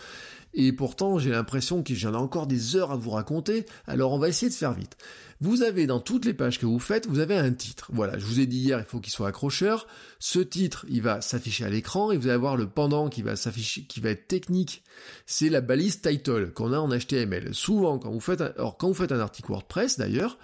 [0.54, 4.20] Et pourtant, j'ai l'impression que j'en ai encore des heures à vous raconter, alors on
[4.20, 4.98] va essayer de faire vite.
[5.42, 7.90] Vous avez dans toutes les pages que vous faites, vous avez un titre.
[7.94, 9.88] Voilà, je vous ai dit hier, il faut qu'il soit accrocheur.
[10.20, 13.38] Ce titre, il va s'afficher à l'écran et vous allez avoir le pendant qui va
[13.38, 14.84] s'afficher, qui va être technique.
[15.26, 17.54] C'est la balise title qu'on a en HTML.
[17.54, 20.38] Souvent, quand vous faites, un, alors quand vous faites un article WordPress d'ailleurs,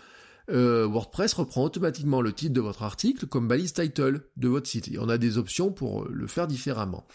[0.50, 4.88] euh, WordPress reprend automatiquement le titre de votre article comme balise title de votre site.
[4.88, 7.06] Et on a des options pour le faire différemment.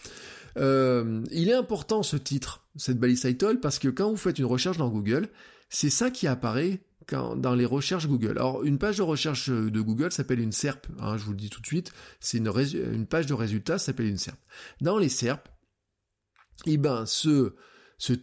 [0.57, 4.45] Euh, il est important ce titre, cette balise title, parce que quand vous faites une
[4.45, 5.29] recherche dans Google,
[5.69, 8.37] c'est ça qui apparaît dans les recherches Google.
[8.37, 11.49] Alors, une page de recherche de Google s'appelle une SERP, hein, je vous le dis
[11.49, 14.39] tout de suite, c'est une, page de résultats s'appelle une SERP.
[14.81, 15.47] Dans les SERP,
[16.65, 17.53] eh ben, ce,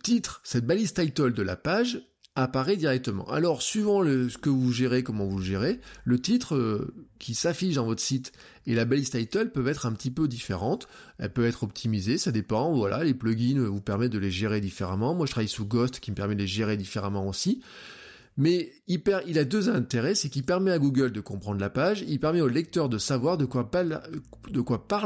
[0.02, 2.00] titre, cette balise title de la page,
[2.34, 3.28] apparaît directement.
[3.30, 7.84] Alors, suivant ce que vous gérez, comment vous gérez, le titre euh, qui s'affiche dans
[7.84, 8.32] votre site
[8.66, 10.86] et la balise title peuvent être un petit peu différentes.
[11.18, 12.72] Elle peut être optimisée, ça dépend.
[12.72, 15.14] Voilà, les plugins vous permettent de les gérer différemment.
[15.14, 17.60] Moi, je travaille sous Ghost qui me permet de les gérer différemment aussi.
[18.38, 19.02] Mais il,
[19.36, 22.46] a deux intérêts, c'est qu'il permet à Google de comprendre la page, il permet au
[22.46, 23.98] lecteur de savoir de quoi, parle,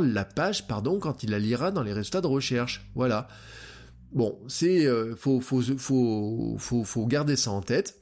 [0.07, 2.87] la page, pardon, quand il la lira dans les résultats de recherche.
[2.95, 3.29] Voilà.
[4.13, 8.02] Bon, c'est euh, faut, faut, faut, faut garder ça en tête.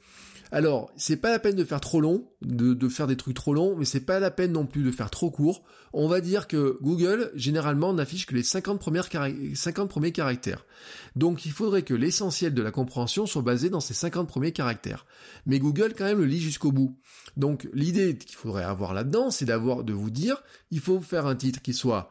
[0.53, 3.77] Alors, c'est pas la peine de faire trop long, de, faire des trucs trop longs,
[3.77, 5.63] mais c'est pas la peine non plus de faire trop court.
[5.93, 9.07] On va dire que Google, généralement, n'affiche que les 50, premières
[9.53, 10.65] 50 premiers caractères.
[11.15, 15.05] Donc, il faudrait que l'essentiel de la compréhension soit basé dans ces 50 premiers caractères.
[15.45, 16.99] Mais Google, quand même, le lit jusqu'au bout.
[17.37, 21.35] Donc, l'idée qu'il faudrait avoir là-dedans, c'est d'avoir, de vous dire, il faut faire un
[21.35, 22.09] titre qui soit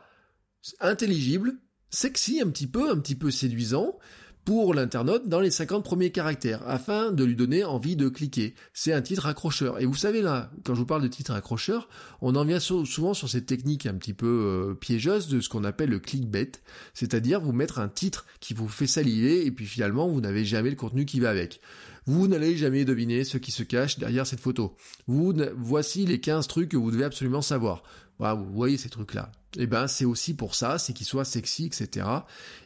[0.81, 1.59] intelligible,
[1.90, 3.98] sexy un petit peu, un petit peu séduisant
[4.44, 8.55] pour l'internaute dans les 50 premiers caractères afin de lui donner envie de cliquer.
[8.72, 9.81] C'est un titre accrocheur.
[9.81, 11.88] Et vous savez là, quand je vous parle de titre accrocheur,
[12.20, 15.64] on en vient souvent sur cette technique un petit peu euh, piégeuse de ce qu'on
[15.64, 16.53] appelle le clickbait,
[16.94, 20.70] c'est-à-dire vous mettre un titre qui vous fait saliver et puis finalement vous n'avez jamais
[20.70, 21.61] le contenu qui va avec.
[22.07, 24.76] Vous n'allez jamais deviner ce qui se cache derrière cette photo.
[25.07, 27.83] Vous, voici les 15 trucs que vous devez absolument savoir.
[28.18, 31.66] Voilà, vous voyez ces trucs-là eh ben c'est aussi pour ça, c'est qu'il soit sexy,
[31.66, 32.06] etc.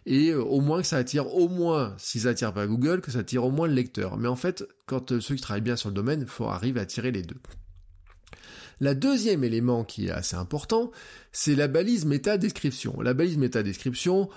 [0.06, 3.10] Et euh, au moins que ça attire au moins, si ça attire pas Google, que
[3.10, 4.18] ça attire au moins le lecteur.
[4.18, 6.82] Mais en fait, quand euh, ceux qui travaillent bien sur le domaine, faut arriver à
[6.82, 7.40] attirer les deux.
[8.80, 10.90] La deuxième élément qui est assez important,
[11.32, 13.00] c'est la balise méta-description.
[13.00, 14.28] La balise méta-description,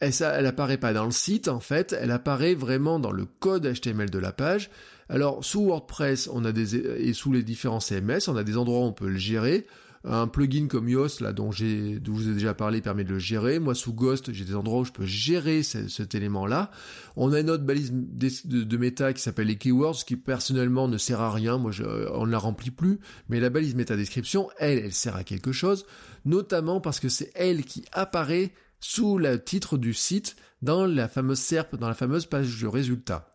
[0.00, 3.72] elle, ça, apparaît pas dans le site en fait, elle apparaît vraiment dans le code
[3.72, 4.70] HTML de la page.
[5.08, 8.80] Alors sous WordPress, on a des et sous les différents CMS, on a des endroits
[8.80, 9.66] où on peut le gérer.
[10.02, 13.18] Un plugin comme Yoast, là, dont j'ai, je vous ai déjà parlé, permet de le
[13.18, 13.58] gérer.
[13.58, 16.70] Moi, sous Ghost, j'ai des endroits où je peux gérer cet élément-là.
[17.16, 21.20] On a une autre balise de, méta qui s'appelle les keywords, qui personnellement ne sert
[21.20, 21.58] à rien.
[21.58, 21.72] Moi,
[22.14, 22.98] on ne la remplit plus.
[23.28, 25.84] Mais la balise méta description, elle, elle sert à quelque chose.
[26.24, 31.40] Notamment parce que c'est elle qui apparaît sous le titre du site dans la fameuse
[31.40, 33.34] SERP, dans la fameuse page de résultats.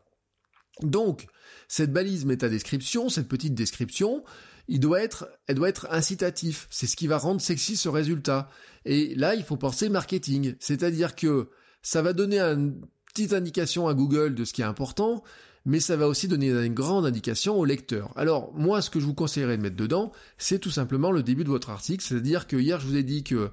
[0.82, 1.28] Donc,
[1.68, 4.24] cette balise méta description, cette petite description,
[4.68, 6.68] il doit être, elle doit être incitatif.
[6.70, 8.50] C'est ce qui va rendre sexy ce résultat.
[8.86, 10.56] Et là, il faut penser marketing.
[10.60, 11.50] C'est-à-dire que
[11.82, 12.82] ça va donner une
[13.14, 15.24] petite indication à Google de ce qui est important,
[15.66, 18.12] mais ça va aussi donner une grande indication au lecteur.
[18.16, 21.44] Alors, moi, ce que je vous conseillerais de mettre dedans, c'est tout simplement le début
[21.44, 22.04] de votre article.
[22.04, 23.52] C'est-à-dire que hier, je vous ai dit que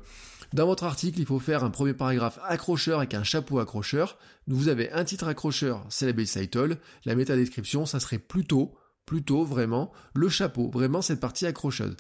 [0.53, 4.19] Dans votre article, il faut faire un premier paragraphe accrocheur avec un chapeau accrocheur.
[4.47, 6.77] Vous avez un titre accrocheur, c'est la base title.
[7.07, 8.75] La métadescription, ça serait plutôt
[9.07, 11.97] plutôt vraiment le chapeau, vraiment cette partie accrocheuse.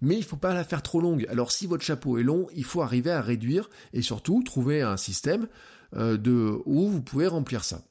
[0.00, 1.26] Mais il faut pas la faire trop longue.
[1.28, 4.96] Alors si votre chapeau est long, il faut arriver à réduire et surtout trouver un
[4.96, 5.48] système
[5.94, 7.82] euh, de où vous pouvez remplir ça.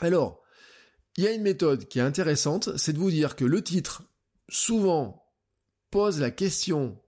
[0.00, 0.42] Alors,
[1.16, 4.04] il y a une méthode qui est intéressante, c'est de vous dire que le titre
[4.48, 5.24] souvent
[5.90, 7.00] pose la question,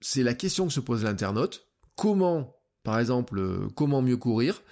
[0.00, 2.57] c'est la question que se pose l'internaute, comment
[2.88, 4.62] par exemple euh, comment mieux courir,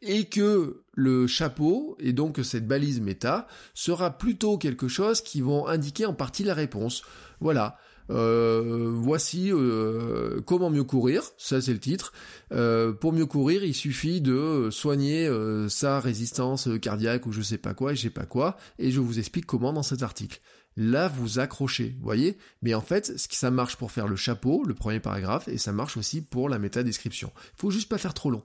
[0.00, 5.66] et que le chapeau, et donc cette balise méta, sera plutôt quelque chose qui vont
[5.66, 7.02] indiquer en partie la réponse.
[7.38, 7.76] Voilà.
[8.08, 12.14] Euh, voici euh, comment mieux courir, ça c'est le titre.
[12.48, 15.30] pour mieux courir, il suffit de soigner
[15.68, 19.00] sa résistance cardiaque ou je sais pas quoi et je sais pas quoi, et je
[19.00, 20.40] vous explique comment dans cet article
[20.76, 22.36] là vous accrochez, voyez?
[22.62, 25.96] Mais en fait, ça marche pour faire le chapeau, le premier paragraphe, et ça marche
[25.96, 27.32] aussi pour la métadescription.
[27.54, 28.42] Il faut juste pas faire trop long.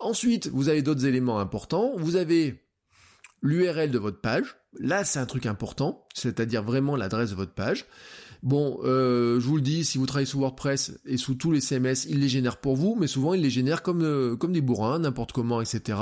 [0.00, 1.92] Ensuite, vous avez d'autres éléments importants.
[1.96, 2.62] Vous avez
[3.42, 4.56] l'URL de votre page.
[4.78, 7.86] Là, c'est un truc important, c'est-à-dire vraiment l'adresse de votre page.
[8.42, 11.62] Bon, euh, je vous le dis, si vous travaillez sous WordPress et sous tous les
[11.62, 14.60] CMS, il les génère pour vous, mais souvent il les génère comme, euh, comme des
[14.60, 15.98] bourrins, n'importe comment, etc.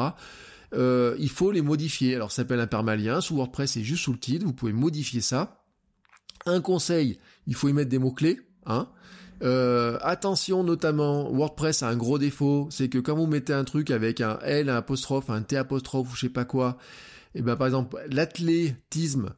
[0.74, 2.14] Euh, il faut les modifier.
[2.14, 5.20] Alors ça s'appelle un permalien, sous WordPress c'est juste sous le titre, vous pouvez modifier
[5.20, 5.64] ça.
[6.46, 8.88] Un conseil, il faut y mettre des mots-clés, hein.
[9.42, 13.90] Euh, attention notamment, WordPress a un gros défaut, c'est que quand vous mettez un truc
[13.90, 16.78] avec un L, un apostrophe, un T apostrophe ou je sais pas quoi,
[17.34, 19.30] et eh ben par exemple l'athlétisme,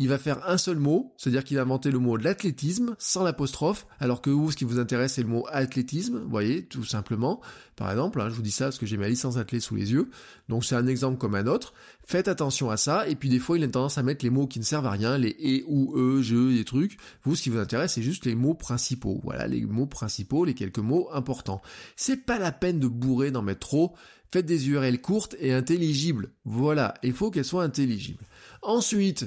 [0.00, 3.24] il va faire un seul mot, c'est-à-dire qu'il va inventer le mot de l'athlétisme sans
[3.24, 7.40] l'apostrophe, alors que vous, ce qui vous intéresse, c'est le mot athlétisme, voyez, tout simplement.
[7.74, 9.90] Par exemple, hein, je vous dis ça parce que j'ai ma licence athlète sous les
[9.90, 10.08] yeux,
[10.48, 11.74] donc c'est un exemple comme un autre.
[12.06, 14.46] Faites attention à ça, et puis des fois, il a tendance à mettre les mots
[14.46, 16.96] qui ne servent à rien, les et, ou, e, je, les trucs.
[17.24, 19.20] Vous, ce qui vous intéresse, c'est juste les mots principaux.
[19.24, 21.60] Voilà, les mots principaux, les quelques mots importants.
[21.96, 23.96] C'est pas la peine de bourrer, d'en mettre trop.
[24.32, 26.30] Faites des URL courtes et intelligibles.
[26.44, 28.24] Voilà, il faut qu'elles soient intelligibles.
[28.62, 29.26] Ensuite,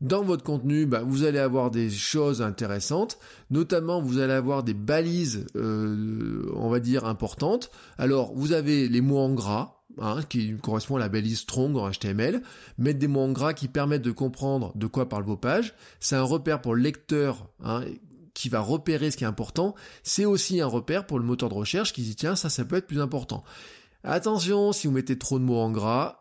[0.00, 3.18] dans votre contenu, bah, vous allez avoir des choses intéressantes,
[3.50, 7.70] notamment vous allez avoir des balises, euh, on va dire, importantes.
[7.98, 11.90] Alors, vous avez les mots en gras, Hein, qui correspond à la balise strong en
[11.90, 12.42] HTML,
[12.78, 15.74] mettre des mots en gras qui permettent de comprendre de quoi parlent vos pages.
[15.98, 17.82] C'est un repère pour le lecteur hein,
[18.32, 19.74] qui va repérer ce qui est important.
[20.04, 22.76] C'est aussi un repère pour le moteur de recherche qui dit tiens ça ça peut
[22.76, 23.42] être plus important.
[24.04, 26.19] Attention, si vous mettez trop de mots en gras,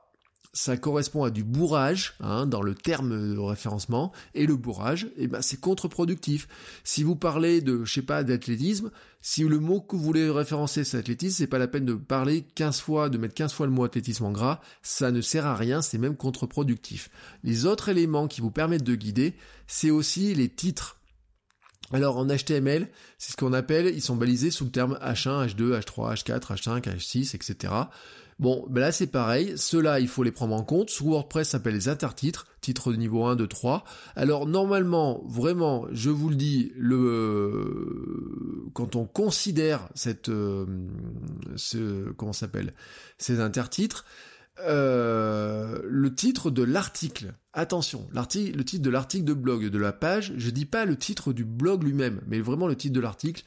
[0.51, 5.27] ça correspond à du bourrage hein, dans le terme de référencement et le bourrage eh
[5.27, 6.47] ben c'est contre-productif.
[6.83, 8.89] Si vous parlez de je sais pas d'athlétisme
[9.21, 12.45] si le mot que vous voulez référencer c'est athlétisme c'est pas la peine de parler
[12.55, 15.55] 15 fois de mettre 15 fois le mot athlétisme en gras ça ne sert à
[15.55, 17.09] rien c'est même contre-productif.
[17.43, 19.35] Les autres éléments qui vous permettent de guider
[19.67, 20.95] c'est aussi les titres.
[21.91, 25.79] Alors en HTML, c'est ce qu'on appelle, ils sont balisés sous le terme H1, H2,
[25.79, 27.73] H3, H4, H5, H6, etc.
[28.39, 30.89] Bon, ben là c'est pareil, ceux-là il faut les prendre en compte.
[30.89, 33.83] Sous WordPress ça s'appelle les intertitres, titres de niveau 1, 2, 3.
[34.15, 40.65] Alors normalement, vraiment, je vous le dis, le quand on considère cette euh,
[41.57, 42.73] ce comment s'appelle
[43.17, 44.05] ces intertitres,
[44.61, 47.33] euh, le titre de l'article.
[47.51, 50.33] Attention, l'article, le titre de l'article de blog de la page.
[50.37, 53.43] Je dis pas le titre du blog lui-même, mais vraiment le titre de l'article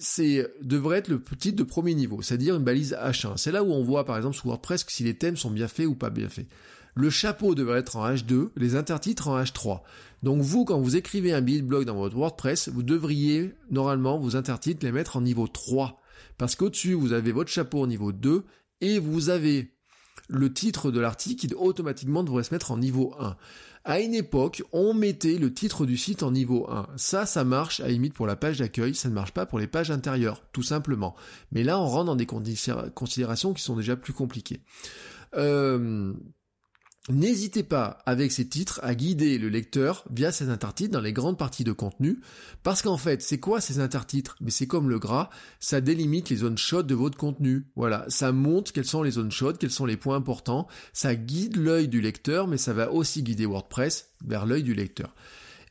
[0.00, 3.36] c'est devrait être le titre de premier niveau, c'est-à-dire une balise H1.
[3.36, 5.86] C'est là où on voit par exemple sous WordPress si les thèmes sont bien faits
[5.86, 6.46] ou pas bien faits.
[6.94, 9.80] Le chapeau devrait être en H2, les intertitres en H3.
[10.22, 14.36] Donc vous, quand vous écrivez un de blog dans votre WordPress, vous devriez normalement vos
[14.36, 16.00] intertitres les mettre en niveau 3.
[16.36, 18.44] Parce qu'au-dessus, vous avez votre chapeau en niveau 2
[18.80, 19.72] et vous avez
[20.28, 23.36] le titre de l'article qui automatiquement devrait se mettre en niveau 1.
[23.84, 26.88] À une époque, on mettait le titre du site en niveau 1.
[26.96, 29.66] Ça, ça marche à limite pour la page d'accueil, ça ne marche pas pour les
[29.66, 31.16] pages intérieures, tout simplement.
[31.50, 34.60] Mais là, on rentre dans des considérations qui sont déjà plus compliquées.
[35.34, 36.12] Euh,
[37.08, 41.38] N'hésitez pas, avec ces titres, à guider le lecteur via ces intertitres dans les grandes
[41.38, 42.20] parties de contenu,
[42.62, 44.36] parce qu'en fait, c'est quoi ces intertitres?
[44.42, 47.64] Mais c'est comme le gras, ça délimite les zones chaudes de votre contenu.
[47.74, 51.56] Voilà, ça montre quelles sont les zones chaudes, quels sont les points importants, ça guide
[51.56, 55.14] l'œil du lecteur, mais ça va aussi guider WordPress vers l'œil du lecteur.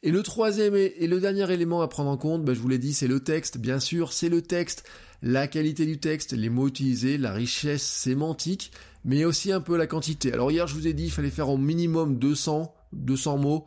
[0.02, 2.78] Et le troisième et le dernier élément à prendre en compte, ben, je vous l'ai
[2.78, 3.58] dit, c'est le texte.
[3.58, 4.84] Bien sûr, c'est le texte,
[5.22, 8.72] la qualité du texte, les mots utilisés, la richesse sémantique,
[9.06, 10.34] mais aussi un peu la quantité.
[10.34, 13.66] Alors hier, je vous ai dit, il fallait faire au minimum 200, 200 mots.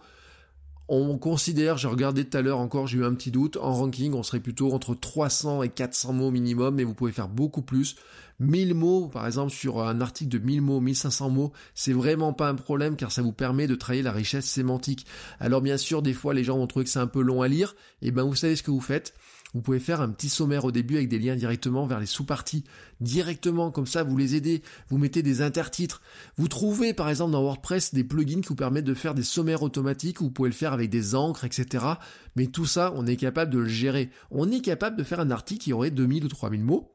[0.88, 4.12] On considère, j'ai regardé tout à l'heure encore, j'ai eu un petit doute, en ranking,
[4.12, 7.96] on serait plutôt entre 300 et 400 mots minimum, mais vous pouvez faire beaucoup plus.
[8.40, 12.48] 1000 mots, par exemple, sur un article de 1000 mots, 1500 mots, c'est vraiment pas
[12.48, 15.06] un problème car ça vous permet de travailler la richesse sémantique.
[15.38, 17.48] Alors bien sûr, des fois, les gens vont trouver que c'est un peu long à
[17.48, 19.14] lire, et ben vous savez ce que vous faites
[19.54, 22.64] Vous pouvez faire un petit sommaire au début avec des liens directement vers les sous-parties.
[23.00, 24.62] Directement, comme ça, vous les aidez.
[24.88, 26.00] Vous mettez des intertitres.
[26.36, 29.62] Vous trouvez, par exemple, dans WordPress, des plugins qui vous permettent de faire des sommaires
[29.62, 30.20] automatiques.
[30.20, 31.84] Vous pouvez le faire avec des encres, etc.
[32.36, 34.10] Mais tout ça, on est capable de le gérer.
[34.30, 36.91] On est capable de faire un article qui aurait 2000 ou 3000 mots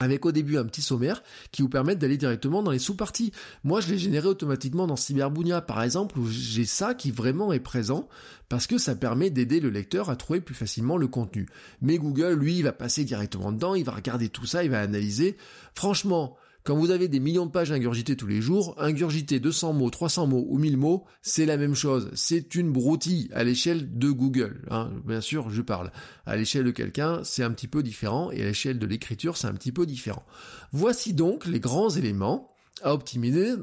[0.00, 3.32] avec au début un petit sommaire qui vous permet d'aller directement dans les sous-parties.
[3.62, 7.60] Moi, je l'ai généré automatiquement dans Cyberbounia, par exemple, où j'ai ça qui vraiment est
[7.60, 8.08] présent,
[8.48, 11.46] parce que ça permet d'aider le lecteur à trouver plus facilement le contenu.
[11.82, 14.80] Mais Google, lui, il va passer directement dedans, il va regarder tout ça, il va
[14.80, 15.36] analyser.
[15.74, 19.88] Franchement, quand vous avez des millions de pages ingurgitées tous les jours, ingurgiter 200 mots,
[19.88, 22.10] 300 mots ou 1000 mots, c'est la même chose.
[22.14, 24.66] C'est une broutille à l'échelle de Google.
[24.70, 24.90] Hein.
[25.06, 25.90] Bien sûr, je parle.
[26.26, 29.46] À l'échelle de quelqu'un, c'est un petit peu différent et à l'échelle de l'écriture, c'est
[29.46, 30.24] un petit peu différent.
[30.72, 33.56] Voici donc les grands éléments à optimiser,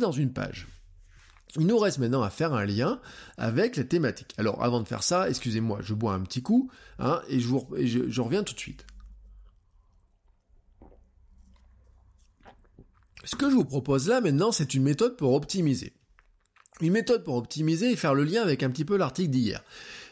[0.00, 0.68] dans une page.
[1.58, 3.00] Il nous reste maintenant à faire un lien
[3.36, 4.34] avec la thématique.
[4.38, 8.42] Alors avant de faire ça, excusez-moi, je bois un petit coup hein, et, je reviens
[8.42, 8.86] tout de suite.
[13.24, 15.92] Ce que je vous propose là maintenant, c'est une méthode pour optimiser.
[16.80, 19.62] Une méthode pour optimiser et faire le lien avec un petit peu l'article d'hier.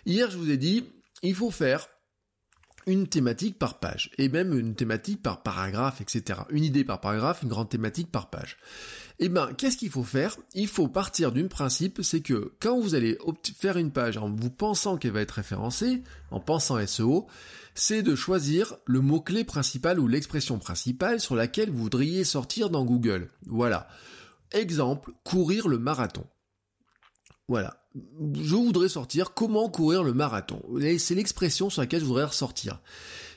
[0.07, 0.85] Hier, je vous ai dit,
[1.23, 1.89] il faut faire
[2.87, 6.41] une thématique par page, et même une thématique par paragraphe, etc.
[6.51, 8.57] Une idée par paragraphe, une grande thématique par page.
[9.23, 10.39] Eh ben, qu'est-ce qu'il faut faire?
[10.55, 13.19] Il faut partir d'un principe, c'est que quand vous allez
[13.59, 17.27] faire une page en vous pensant qu'elle va être référencée, en pensant SEO,
[17.75, 22.87] c'est de choisir le mot-clé principal ou l'expression principale sur laquelle vous voudriez sortir dans
[22.87, 23.29] Google.
[23.47, 23.89] Voilà.
[24.53, 26.25] Exemple, courir le marathon.
[27.47, 27.85] Voilà.
[27.95, 30.63] Je voudrais sortir comment courir le marathon.
[30.99, 32.81] C'est l'expression sur laquelle je voudrais ressortir.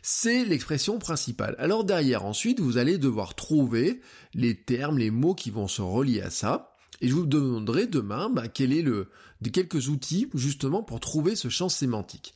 [0.06, 1.56] C'est l'expression principale.
[1.60, 4.02] Alors derrière, ensuite, vous allez devoir trouver
[4.34, 6.76] les termes, les mots qui vont se relier à ça.
[7.00, 9.08] Et je vous demanderai demain bah, quel est le,
[9.40, 12.36] de quelques outils justement pour trouver ce champ sémantique.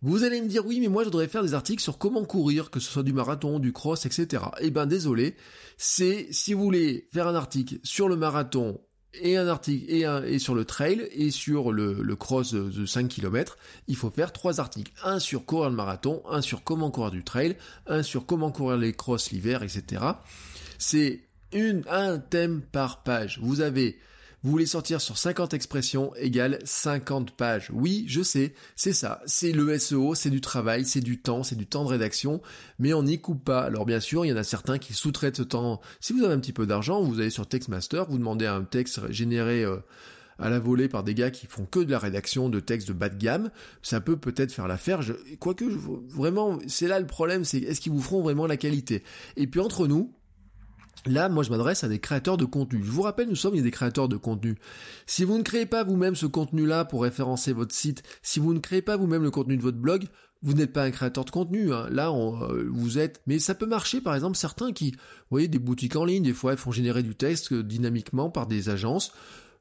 [0.00, 2.70] Vous allez me dire oui, mais moi je voudrais faire des articles sur comment courir,
[2.70, 4.44] que ce soit du marathon, du cross, etc.
[4.62, 5.36] Eh ben désolé,
[5.76, 8.80] c'est si vous voulez faire un article sur le marathon
[9.20, 13.96] et un article et, sur le trail et sur le, cross de 5 km, il
[13.96, 14.92] faut faire trois articles.
[15.04, 18.78] Un sur courir le marathon, un sur comment courir du trail, un sur comment courir
[18.78, 20.02] les cross l'hiver, etc.
[20.78, 21.20] C'est
[21.52, 23.38] une, un thème par page.
[23.42, 23.98] Vous avez
[24.42, 27.70] vous voulez sortir sur 50 expressions égale 50 pages.
[27.72, 29.20] Oui, je sais, c'est ça.
[29.24, 32.42] C'est le SEO, c'est du travail, c'est du temps, c'est du temps de rédaction,
[32.78, 33.60] mais on n'y coupe pas.
[33.60, 35.80] Alors bien sûr, il y en a certains qui sous-traitent ce temps.
[36.00, 39.12] Si vous avez un petit peu d'argent, vous allez sur Textmaster, vous demandez un texte
[39.12, 39.76] généré euh,
[40.40, 42.92] à la volée par des gars qui font que de la rédaction de textes de
[42.92, 43.50] bas de gamme,
[43.80, 45.00] ça peut peut-être faire l'affaire.
[45.38, 49.04] Quoique, vraiment, c'est là le problème, c'est est-ce qu'ils vous feront vraiment la qualité?
[49.36, 50.12] Et puis entre nous,
[51.06, 52.80] Là, moi, je m'adresse à des créateurs de contenu.
[52.84, 54.56] Je vous rappelle, nous sommes des créateurs de contenu.
[55.06, 58.60] Si vous ne créez pas vous-même ce contenu-là pour référencer votre site, si vous ne
[58.60, 60.04] créez pas vous-même le contenu de votre blog,
[60.42, 61.72] vous n'êtes pas un créateur de contenu.
[61.72, 61.88] Hein.
[61.90, 63.20] Là, euh, vous êtes.
[63.26, 64.98] Mais ça peut marcher, par exemple, certains qui, vous
[65.30, 68.46] voyez, des boutiques en ligne, des fois, elles font générer du texte euh, dynamiquement par
[68.46, 69.12] des agences.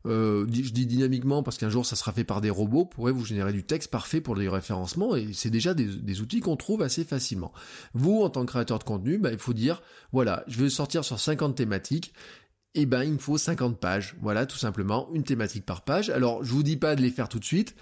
[0.05, 3.25] Euh, je dis dynamiquement parce qu'un jour ça sera fait par des robots, pourrait vous
[3.25, 7.03] générer du texte parfait pour les référencements et c'est déjà des, outils qu'on trouve assez
[7.03, 7.51] facilement.
[7.93, 11.05] Vous, en tant que créateur de contenu, bah, il faut dire, voilà, je vais sortir
[11.05, 12.13] sur 50 thématiques,
[12.73, 14.15] eh ben il me faut 50 pages.
[14.21, 16.09] Voilà, tout simplement, une thématique par page.
[16.09, 17.75] Alors, je vous dis pas de les faire tout de suite.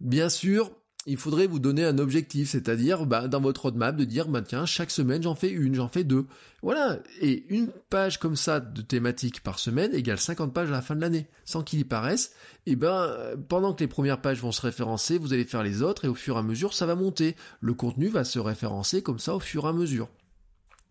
[0.00, 0.70] Bien sûr,
[1.06, 4.66] il faudrait vous donner un objectif, c'est-à-dire bah, dans votre roadmap de dire bah, tiens
[4.66, 6.26] chaque semaine j'en fais une, j'en fais deux,
[6.62, 6.98] voilà.
[7.20, 10.96] Et une page comme ça de thématique par semaine égale 50 pages à la fin
[10.96, 12.32] de l'année, sans qu'il y paraisse.
[12.66, 16.04] Et ben pendant que les premières pages vont se référencer, vous allez faire les autres
[16.04, 17.36] et au fur et à mesure ça va monter.
[17.60, 20.08] Le contenu va se référencer comme ça au fur et à mesure.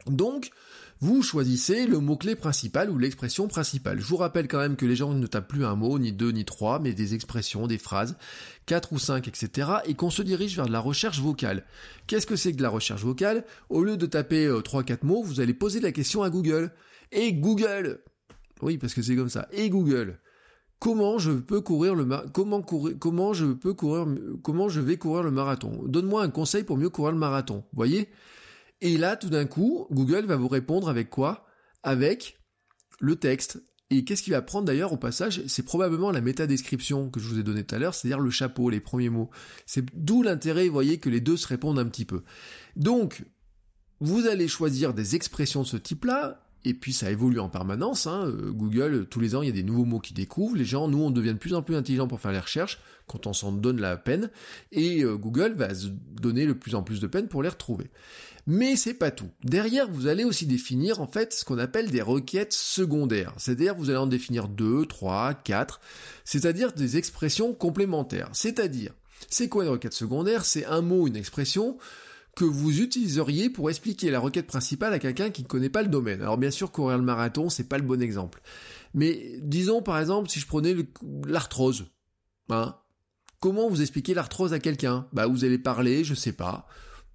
[0.07, 0.51] Donc
[0.99, 3.99] vous choisissez le mot-clé principal ou l'expression principale.
[3.99, 6.31] Je vous rappelle quand même que les gens ne tapent plus un mot, ni deux,
[6.31, 8.17] ni trois, mais des expressions, des phrases,
[8.65, 9.69] quatre ou cinq, etc.
[9.85, 11.63] et qu'on se dirige vers de la recherche vocale.
[12.07, 13.45] Qu'est-ce que c'est que de la recherche vocale?
[13.69, 16.71] Au lieu de taper euh, trois, quatre mots, vous allez poser la question à Google.
[17.11, 17.99] Et Google
[18.61, 19.47] Oui, parce que c'est comme ça.
[19.51, 20.19] Et Google
[20.79, 24.05] Comment je peux courir le comment courir comment je peux courir
[24.43, 25.81] comment je vais courir le marathon?
[25.87, 27.63] Donne-moi un conseil pour mieux courir le marathon.
[27.73, 28.09] Voyez?
[28.81, 31.45] Et là, tout d'un coup, Google va vous répondre avec quoi?
[31.83, 32.39] Avec
[32.99, 33.61] le texte.
[33.89, 35.41] Et qu'est-ce qu'il va prendre d'ailleurs au passage?
[35.47, 38.69] C'est probablement la métadescription que je vous ai donnée tout à l'heure, c'est-à-dire le chapeau,
[38.69, 39.29] les premiers mots.
[39.65, 42.23] C'est d'où l'intérêt, vous voyez, que les deux se répondent un petit peu.
[42.75, 43.23] Donc,
[43.99, 48.07] vous allez choisir des expressions de ce type-là, et puis ça évolue en permanence.
[48.07, 48.27] Hein.
[48.27, 50.57] Euh, Google, tous les ans, il y a des nouveaux mots qui découvrent.
[50.57, 53.27] Les gens, nous, on devient de plus en plus intelligents pour faire les recherches quand
[53.27, 54.29] on s'en donne la peine.
[54.71, 57.89] Et euh, Google va se donner de plus en plus de peine pour les retrouver.
[58.47, 59.29] Mais c'est pas tout.
[59.43, 63.33] Derrière, vous allez aussi définir en fait ce qu'on appelle des requêtes secondaires.
[63.37, 65.81] C'est-à-dire vous allez en définir deux, trois, quatre,
[66.23, 68.29] c'est-à-dire des expressions complémentaires.
[68.31, 68.93] C'est-à-dire,
[69.29, 70.45] c'est quoi une requête secondaire?
[70.45, 71.77] C'est un mot, une expression
[72.37, 75.87] que vous utiliseriez pour expliquer la requête principale à quelqu'un qui ne connaît pas le
[75.87, 76.21] domaine.
[76.21, 78.43] Alors bien sûr, courir le marathon, c'est pas le bon exemple.
[78.93, 80.75] Mais disons par exemple, si je prenais
[81.25, 81.87] l'arthrose,
[82.49, 82.75] hein,
[83.39, 85.07] comment vous expliquez l'arthrose à quelqu'un?
[85.13, 86.67] Bah vous allez parler, je sais pas,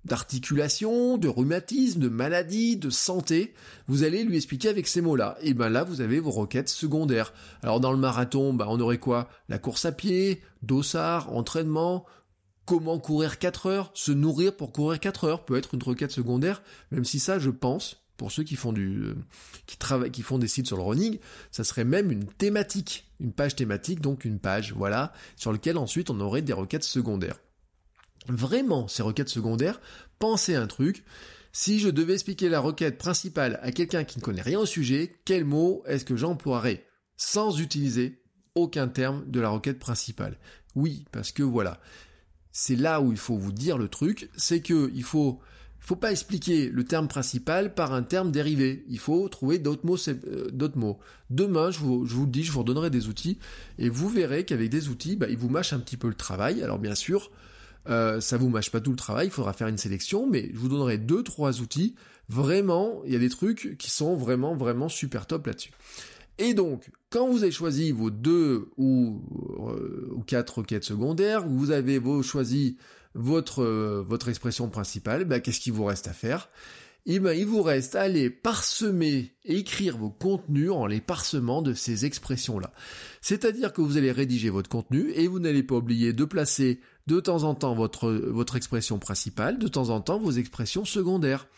[0.04, 3.54] d'articulation, de rhumatisme, de maladie, de santé,
[3.86, 5.38] vous allez lui expliquer avec ces mots-là.
[5.40, 7.32] Et ben là, vous avez vos requêtes secondaires.
[7.62, 9.28] Alors dans le marathon, ben on aurait quoi?
[9.48, 12.06] La course à pied, dossard, entraînement,
[12.64, 16.62] comment courir 4 heures, se nourrir pour courir 4 heures peut être une requête secondaire,
[16.90, 19.14] même si ça, je pense, pour ceux qui font du, euh,
[19.66, 21.18] qui travaillent, qui font des sites sur le running,
[21.50, 26.10] ça serait même une thématique, une page thématique, donc une page, voilà, sur lequel ensuite
[26.10, 27.40] on aurait des requêtes secondaires.
[28.28, 29.80] Vraiment, ces requêtes secondaires,
[30.18, 31.04] pensez un truc.
[31.52, 35.16] Si je devais expliquer la requête principale à quelqu'un qui ne connaît rien au sujet,
[35.24, 36.86] quel mot est-ce que j'emploierais?
[37.16, 38.22] Sans utiliser
[38.54, 40.38] aucun terme de la requête principale
[40.74, 41.80] Oui, parce que voilà,
[42.53, 45.40] c'est là où il faut vous dire le truc, c'est que il faut
[45.80, 48.84] faut pas expliquer le terme principal par un terme dérivé.
[48.88, 50.94] Il faut trouver d'autres mots, euh.
[51.30, 53.38] Demain, je vous, je le dis, je vous redonnerai des outils
[53.78, 56.62] et vous verrez qu'avec des outils, bah, ils vous mâchent un petit peu le travail.
[56.62, 57.32] Alors bien sûr,
[57.88, 60.59] euh, ça vous mâche pas tout le travail, il faudra faire une sélection, mais je
[60.59, 61.96] vous donnerai deux, trois outils.
[62.28, 65.72] Vraiment, il y a des trucs qui sont vraiment, vraiment super top là-dessus.
[66.38, 69.20] Et donc, quand vous avez choisi vos deux ou,
[69.68, 72.78] euh, quatre requêtes secondaires, vous avez choisi
[73.14, 76.48] votre, euh, votre expression principale, bah, qu'est-ce qu'il vous reste à faire?
[77.04, 81.74] Eh ben, il vous reste à aller parsemer écrire vos contenus en les parsemant de
[81.74, 82.72] ces expressions-là.
[83.20, 87.18] C'est-à-dire que vous allez rédiger votre contenu et vous n'allez pas oublier de placer de
[87.18, 91.48] temps en temps votre expression principale, de temps en temps vos expressions secondaires.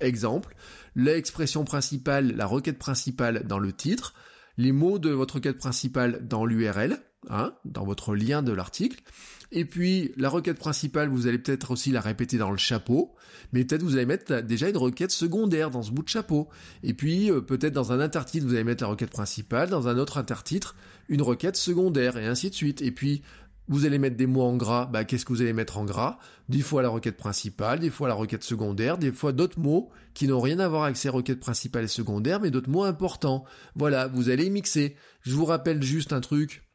[0.00, 0.56] Exemple,
[0.96, 4.14] l'expression principale, la requête principale dans le titre,
[4.58, 6.98] les mots de votre requête principale dans l'URL,
[7.30, 9.02] hein, dans votre lien de l'article,
[9.50, 13.14] et puis la requête principale, vous allez peut-être aussi la répéter dans le chapeau,
[13.52, 16.48] mais peut-être vous allez mettre déjà une requête secondaire dans ce bout de chapeau.
[16.82, 19.96] Et puis euh, peut-être dans un intertitre, vous allez mettre la requête principale, dans un
[19.96, 20.76] autre intertitre,
[21.08, 22.82] une requête secondaire, et ainsi de suite.
[22.82, 23.22] Et puis
[23.68, 26.18] vous allez mettre des mots en gras, bah qu'est-ce que vous allez mettre en gras?
[26.48, 30.26] Des fois la requête principale, des fois la requête secondaire, des fois d'autres mots qui
[30.26, 33.44] n'ont rien à voir avec ces requêtes principales et secondaires, mais d'autres mots importants.
[33.76, 34.96] Voilà, vous allez mixer.
[35.22, 36.68] Je vous rappelle juste un truc,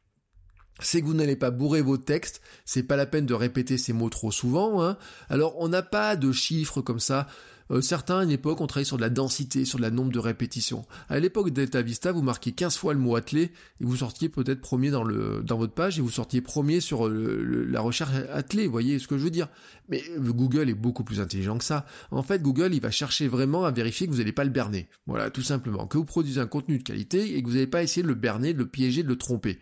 [0.80, 3.92] c'est que vous n'allez pas bourrer vos textes, c'est pas la peine de répéter ces
[3.92, 4.82] mots trop souvent.
[4.82, 4.96] Hein.
[5.28, 7.26] Alors on n'a pas de chiffres comme ça.
[7.70, 10.18] Euh, certains, à une époque, ont travaillé sur de la densité, sur le nombre de
[10.18, 10.84] répétitions.
[11.08, 13.42] À l'époque Delta Vista, vous marquiez 15 fois le mot attelé
[13.80, 17.80] et vous sortiez peut-être premier dans, votre page et vous sortiez premier sur euh, la
[17.80, 19.48] recherche attelée, vous voyez ce que je veux dire.
[19.88, 21.86] Mais euh, Google est beaucoup plus intelligent que ça.
[22.10, 24.88] En fait, Google, va chercher vraiment à vérifier que vous n'allez pas le berner.
[25.06, 25.86] Voilà, tout simplement.
[25.86, 28.14] Que vous produisez un contenu de qualité et que vous n'allez pas essayer de le
[28.14, 29.58] berner, de le piéger, de le tromper.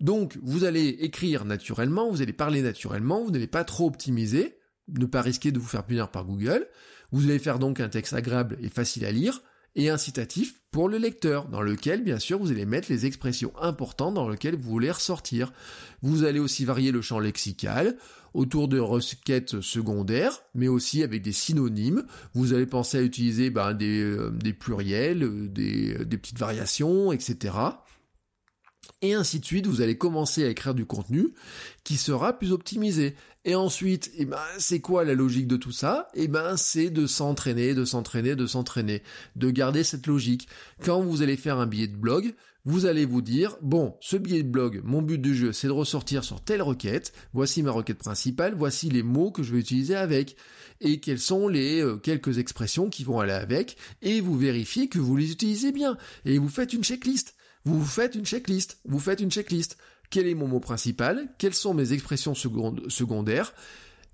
[0.00, 4.58] Donc, vous allez écrire naturellement, vous allez parler naturellement, vous n'allez pas trop optimiser,
[4.88, 6.66] ne pas risquer de vous faire punir par Google.
[7.12, 9.42] Vous allez faire donc un texte agréable et facile à lire
[9.76, 14.14] et incitatif pour le lecteur, dans lequel, bien sûr, vous allez mettre les expressions importantes
[14.14, 15.52] dans lesquelles vous voulez ressortir.
[16.02, 17.96] Vous allez aussi varier le champ lexical
[18.32, 22.04] autour de requêtes secondaires, mais aussi avec des synonymes.
[22.34, 27.12] Vous allez penser à utiliser ben, des, euh, des, pluriels, euh, des, des petites variations,
[27.12, 27.54] etc
[29.06, 31.28] et ainsi de suite, vous allez commencer à écrire du contenu
[31.84, 33.14] qui sera plus optimisé.
[33.44, 36.08] Et ensuite, eh ben, c'est quoi la logique de tout ça?
[36.14, 39.02] Eh ben, c'est de s'entraîner, de s'entraîner, de s'entraîner,
[39.36, 40.48] de garder cette logique.
[40.82, 42.34] Quand vous allez faire un billet de blog,
[42.64, 45.72] vous allez vous dire, bon, ce billet de blog, mon but du jeu, c'est de
[45.72, 49.94] ressortir sur telle requête, voici ma requête principale, voici les mots que je vais utiliser
[49.94, 50.36] avec,
[50.80, 54.98] et quelles sont les euh, quelques expressions qui vont aller avec, et vous vérifiez que
[54.98, 57.35] vous les utilisez bien, et vous faites une checklist.
[57.66, 58.78] Vous faites une checklist.
[58.84, 59.76] Vous faites une checklist.
[60.08, 61.28] Quel est mon mot principal?
[61.36, 63.52] Quelles sont mes expressions secondaires?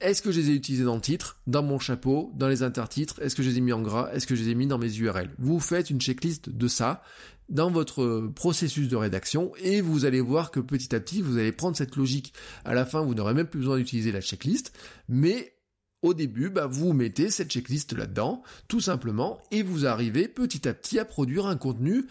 [0.00, 3.20] Est-ce que je les ai utilisées dans le titre, dans mon chapeau, dans les intertitres?
[3.20, 4.10] Est-ce que je les ai mis en gras?
[4.14, 7.02] Est-ce que je les ai mis dans mes URL Vous faites une checklist de ça
[7.50, 11.52] dans votre processus de rédaction et vous allez voir que petit à petit vous allez
[11.52, 12.32] prendre cette logique.
[12.64, 14.72] À la fin, vous n'aurez même plus besoin d'utiliser la checklist,
[15.10, 15.58] mais
[16.00, 20.72] au début, bah, vous mettez cette checklist là-dedans, tout simplement, et vous arrivez petit à
[20.72, 22.06] petit à produire un contenu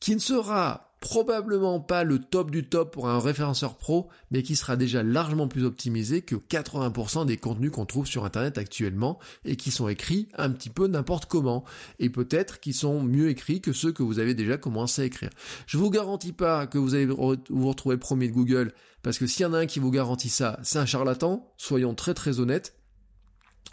[0.00, 4.56] qui ne sera probablement pas le top du top pour un référenceur pro, mais qui
[4.56, 9.56] sera déjà largement plus optimisé que 80% des contenus qu'on trouve sur Internet actuellement et
[9.56, 11.64] qui sont écrits un petit peu n'importe comment,
[11.98, 15.30] et peut-être qui sont mieux écrits que ceux que vous avez déjà commencé à écrire.
[15.66, 18.72] Je vous garantis pas que vous allez vous retrouver premier de Google,
[19.02, 21.94] parce que s'il y en a un qui vous garantit ça, c'est un charlatan, soyons
[21.94, 22.74] très très honnêtes,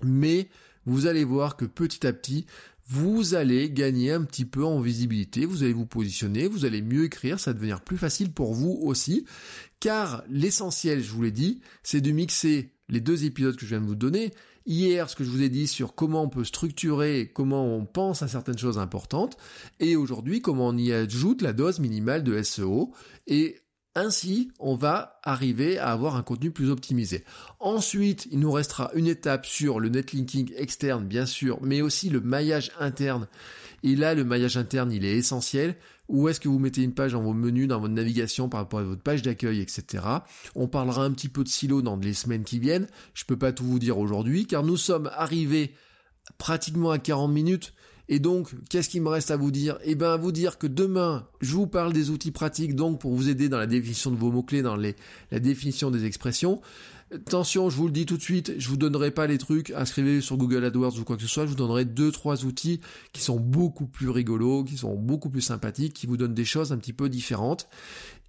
[0.04, 0.50] mais
[0.86, 2.46] vous allez voir que petit à petit,
[2.88, 7.06] vous allez gagner un petit peu en visibilité, vous allez vous positionner, vous allez mieux
[7.06, 9.26] écrire, ça va devenir plus facile pour vous aussi,
[9.80, 13.82] car l'essentiel, je vous l'ai dit, c'est de mixer les deux épisodes que je viens
[13.82, 14.32] de vous donner.
[14.68, 18.22] Hier, ce que je vous ai dit sur comment on peut structurer, comment on pense
[18.22, 19.38] à certaines choses importantes,
[19.80, 22.92] et aujourd'hui, comment on y ajoute la dose minimale de SEO,
[23.28, 23.58] et
[23.96, 27.24] ainsi, on va arriver à avoir un contenu plus optimisé.
[27.60, 32.20] Ensuite, il nous restera une étape sur le netlinking externe, bien sûr, mais aussi le
[32.20, 33.28] maillage interne.
[33.84, 35.76] Et là, le maillage interne, il est essentiel.
[36.08, 38.80] Où est-ce que vous mettez une page dans vos menus, dans votre navigation par rapport
[38.80, 40.04] à votre page d'accueil, etc.
[40.56, 42.88] On parlera un petit peu de silo dans les semaines qui viennent.
[43.14, 45.74] Je peux pas tout vous dire aujourd'hui, car nous sommes arrivés
[46.38, 47.74] pratiquement à 40 minutes.
[48.08, 49.80] Et donc, qu'est-ce qu'il me reste à vous dire?
[49.84, 53.14] Eh bien, à vous dire que demain, je vous parle des outils pratiques, donc pour
[53.14, 54.95] vous aider dans la définition de vos mots-clés, dans les,
[55.32, 56.62] la définition des expressions.
[57.14, 60.22] Attention, je vous le dis tout de suite, je vous donnerai pas les trucs, inscrivez
[60.22, 62.80] sur Google AdWords ou quoi que ce soit, je vous donnerai deux, trois outils
[63.14, 66.72] qui sont beaucoup plus rigolos, qui sont beaucoup plus sympathiques, qui vous donnent des choses
[66.72, 67.68] un petit peu différentes.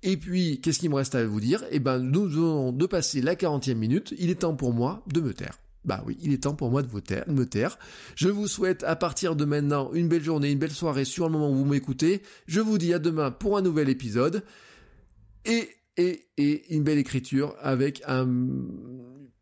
[0.03, 1.64] Et puis, qu'est-ce qu'il me reste à vous dire?
[1.70, 5.20] Eh ben, nous venons de passer la 40e minute, il est temps pour moi de
[5.20, 5.59] me taire.
[5.87, 7.78] Bah oui, il est temps pour moi de, vous me taire.
[8.16, 11.32] Je vous souhaite à partir de maintenant une belle journée, une belle soirée sur le
[11.32, 12.22] moment où vous m'écoutez.
[12.47, 14.43] Je vous dis à demain pour un nouvel épisode.
[15.45, 18.26] Et, et, et une belle écriture avec un,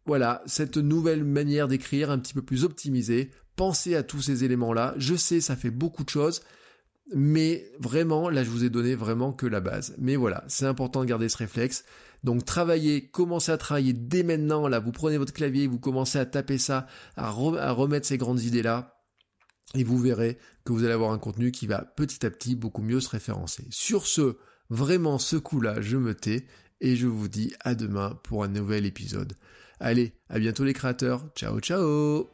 [0.04, 3.30] voilà, cette nouvelle manière d'écrire un petit peu plus optimisée.
[3.56, 4.94] Pensez à tous ces éléments-là.
[4.98, 6.42] Je sais, ça fait beaucoup de choses.
[7.12, 9.94] Mais vraiment, là, je vous ai donné vraiment que la base.
[9.98, 11.84] Mais voilà, c'est important de garder ce réflexe.
[12.22, 14.66] Donc travaillez, commencez à travailler dès maintenant.
[14.68, 16.86] Là, vous prenez votre clavier, vous commencez à taper ça,
[17.16, 19.02] à, remettre ces grandes idées-là.
[19.74, 22.82] Et vous verrez que vous allez avoir un contenu qui va petit à petit beaucoup
[22.82, 23.66] mieux se référencer.
[23.70, 24.36] Sur ce,
[24.70, 26.46] vraiment ce coup-là, je me tais
[26.80, 29.34] et je vous dis à demain pour un nouvel épisode.
[29.80, 31.26] Allez, à bientôt les créateurs.
[31.34, 32.33] Ciao ciao